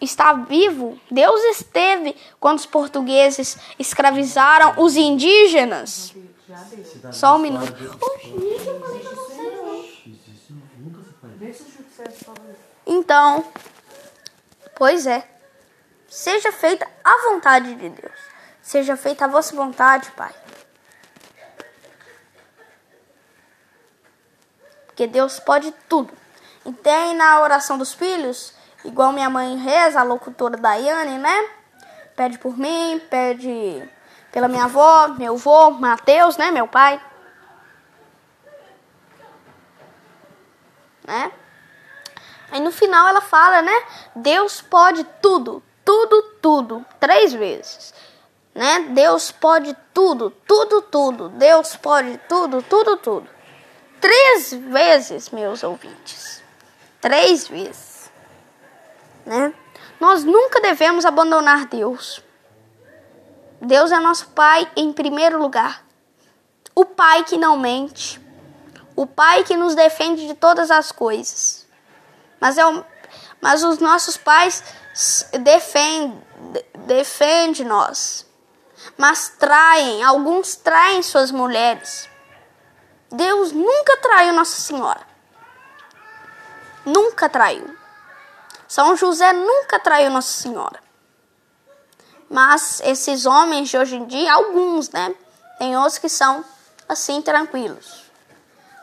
está 0.00 0.32
vivo. 0.34 1.00
Deus 1.10 1.40
esteve 1.56 2.14
quando 2.38 2.58
os 2.58 2.66
portugueses 2.66 3.58
escravizaram 3.76 4.74
os 4.80 4.96
indígenas. 4.96 6.14
Só 7.12 7.36
um 7.36 7.40
minuto. 7.40 7.74
Então, 12.86 13.44
pois 14.76 15.06
é. 15.06 15.37
Seja 16.08 16.50
feita 16.50 16.88
a 17.04 17.28
vontade 17.28 17.74
de 17.74 17.90
Deus. 17.90 18.18
Seja 18.62 18.96
feita 18.96 19.26
a 19.26 19.28
vossa 19.28 19.54
vontade, 19.54 20.10
Pai. 20.12 20.34
Porque 24.86 25.06
Deus 25.06 25.38
pode 25.38 25.70
tudo. 25.88 26.12
E 26.64 26.72
tem 26.72 27.14
na 27.14 27.40
oração 27.40 27.78
dos 27.78 27.92
filhos, 27.92 28.52
igual 28.84 29.12
minha 29.12 29.30
mãe 29.30 29.56
reza, 29.56 30.00
a 30.00 30.02
locutora 30.02 30.56
Daiane, 30.56 31.18
né? 31.18 31.50
Pede 32.16 32.38
por 32.38 32.58
mim, 32.58 33.00
pede 33.08 33.88
pela 34.32 34.48
minha 34.48 34.64
avó, 34.64 35.08
meu 35.08 35.34
avô, 35.34 35.70
Mateus, 35.70 36.36
né? 36.36 36.50
Meu 36.50 36.66
pai. 36.66 37.00
Né? 41.06 41.32
Aí 42.50 42.60
no 42.60 42.72
final 42.72 43.08
ela 43.08 43.20
fala, 43.20 43.62
né? 43.62 43.72
Deus 44.16 44.60
pode 44.60 45.04
tudo, 45.22 45.62
tudo, 45.88 46.22
tudo, 46.42 46.84
três 47.00 47.32
vezes. 47.32 47.94
Né? 48.54 48.90
Deus 48.90 49.32
pode 49.32 49.74
tudo, 49.94 50.30
tudo, 50.46 50.82
tudo. 50.82 51.30
Deus 51.30 51.76
pode 51.76 52.18
tudo, 52.28 52.62
tudo, 52.62 52.98
tudo. 52.98 53.30
Três 53.98 54.52
vezes, 54.52 55.30
meus 55.30 55.62
ouvintes. 55.62 56.42
Três 57.00 57.48
vezes. 57.48 58.10
Né? 59.24 59.54
Nós 59.98 60.24
nunca 60.24 60.60
devemos 60.60 61.06
abandonar 61.06 61.64
Deus. 61.64 62.22
Deus 63.58 63.90
é 63.90 63.98
nosso 63.98 64.28
Pai 64.28 64.70
em 64.76 64.92
primeiro 64.92 65.38
lugar. 65.38 65.82
O 66.74 66.84
Pai 66.84 67.24
que 67.24 67.38
não 67.38 67.56
mente. 67.56 68.20
O 68.94 69.06
Pai 69.06 69.42
que 69.42 69.56
nos 69.56 69.74
defende 69.74 70.26
de 70.26 70.34
todas 70.34 70.70
as 70.70 70.92
coisas. 70.92 71.66
Mas, 72.38 72.58
é 72.58 72.66
o, 72.66 72.84
mas 73.40 73.64
os 73.64 73.78
nossos 73.78 74.18
pais 74.18 74.62
defendem 75.40 76.28
defende 76.88 77.64
nós. 77.64 78.26
Mas 78.96 79.28
traem, 79.28 80.02
alguns 80.02 80.56
traem 80.56 81.02
suas 81.02 81.30
mulheres. 81.30 82.08
Deus 83.10 83.52
nunca 83.52 83.96
traiu 83.98 84.32
Nossa 84.32 84.60
Senhora. 84.60 85.06
Nunca 86.84 87.28
traiu. 87.28 87.76
São 88.66 88.96
José 88.96 89.32
nunca 89.32 89.78
traiu 89.78 90.10
Nossa 90.10 90.42
Senhora. 90.42 90.80
Mas 92.30 92.80
esses 92.80 93.26
homens 93.26 93.68
de 93.68 93.78
hoje 93.78 93.96
em 93.96 94.06
dia, 94.06 94.32
alguns, 94.32 94.90
né? 94.90 95.14
Tem 95.58 95.76
outros 95.76 95.98
que 95.98 96.08
são 96.08 96.44
assim 96.88 97.22
tranquilos. 97.22 98.04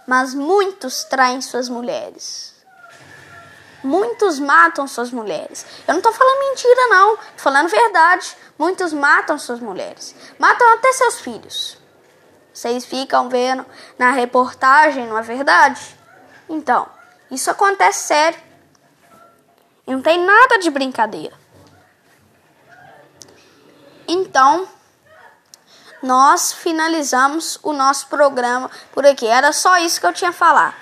Mas 0.08 0.34
muitos 0.34 1.04
traem 1.04 1.42
suas 1.42 1.68
mulheres. 1.68 2.55
Muitos 3.86 4.40
matam 4.40 4.88
suas 4.88 5.12
mulheres. 5.12 5.64
Eu 5.88 5.94
não 5.94 6.00
estou 6.00 6.12
falando 6.12 6.50
mentira, 6.50 6.88
não. 6.88 7.14
Estou 7.14 7.38
falando 7.38 7.70
verdade. 7.70 8.36
Muitos 8.58 8.92
matam 8.92 9.38
suas 9.38 9.60
mulheres. 9.60 10.16
Matam 10.40 10.74
até 10.74 10.92
seus 10.94 11.20
filhos. 11.20 11.78
Vocês 12.52 12.84
ficam 12.84 13.30
vendo 13.30 13.64
na 13.96 14.10
reportagem, 14.10 15.06
não 15.06 15.20
é 15.20 15.22
verdade? 15.22 15.96
Então, 16.50 16.88
isso 17.30 17.52
acontece 17.52 18.08
sério. 18.08 18.40
E 19.86 19.92
não 19.92 20.02
tem 20.02 20.18
nada 20.26 20.58
de 20.58 20.72
brincadeira. 20.72 21.38
Então, 24.08 24.68
nós 26.02 26.52
finalizamos 26.54 27.60
o 27.62 27.72
nosso 27.72 28.08
programa 28.08 28.72
por 28.92 29.06
aqui. 29.06 29.28
Era 29.28 29.54
só 29.54 29.78
isso 29.78 30.00
que 30.00 30.08
eu 30.08 30.14
tinha 30.14 30.32
a 30.32 30.34
falar. 30.34 30.76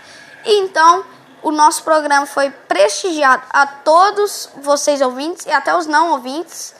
Então, 0.45 1.05
o 1.43 1.51
nosso 1.51 1.83
programa 1.83 2.25
foi 2.25 2.49
prestigiado 2.49 3.43
a 3.49 3.67
todos 3.67 4.49
vocês 4.55 5.01
ouvintes 5.01 5.45
e 5.45 5.51
até 5.51 5.75
os 5.75 5.85
não 5.85 6.11
ouvintes. 6.11 6.73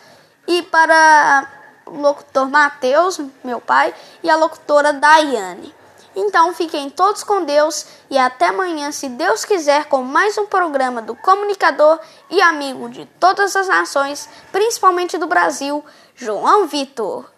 E 0.47 0.63
para 0.63 1.47
o 1.85 1.97
locutor 1.97 2.49
Matheus, 2.49 3.19
meu 3.43 3.59
pai, 3.59 3.93
e 4.23 4.29
a 4.29 4.35
locutora 4.35 4.93
Daiane. 4.93 5.75
Então 6.15 6.53
fiquem 6.53 6.89
todos 6.89 7.23
com 7.23 7.43
Deus 7.43 7.87
e 8.09 8.17
até 8.17 8.47
amanhã, 8.47 8.91
se 8.91 9.09
Deus 9.09 9.43
quiser, 9.43 9.85
com 9.85 10.03
mais 10.03 10.37
um 10.37 10.45
programa 10.45 11.01
do 11.01 11.15
comunicador 11.15 11.99
e 12.29 12.41
amigo 12.41 12.87
de 12.87 13.05
todas 13.19 13.55
as 13.55 13.67
nações, 13.67 14.29
principalmente 14.51 15.17
do 15.17 15.27
Brasil, 15.27 15.83
João 16.15 16.67
Vitor. 16.67 17.29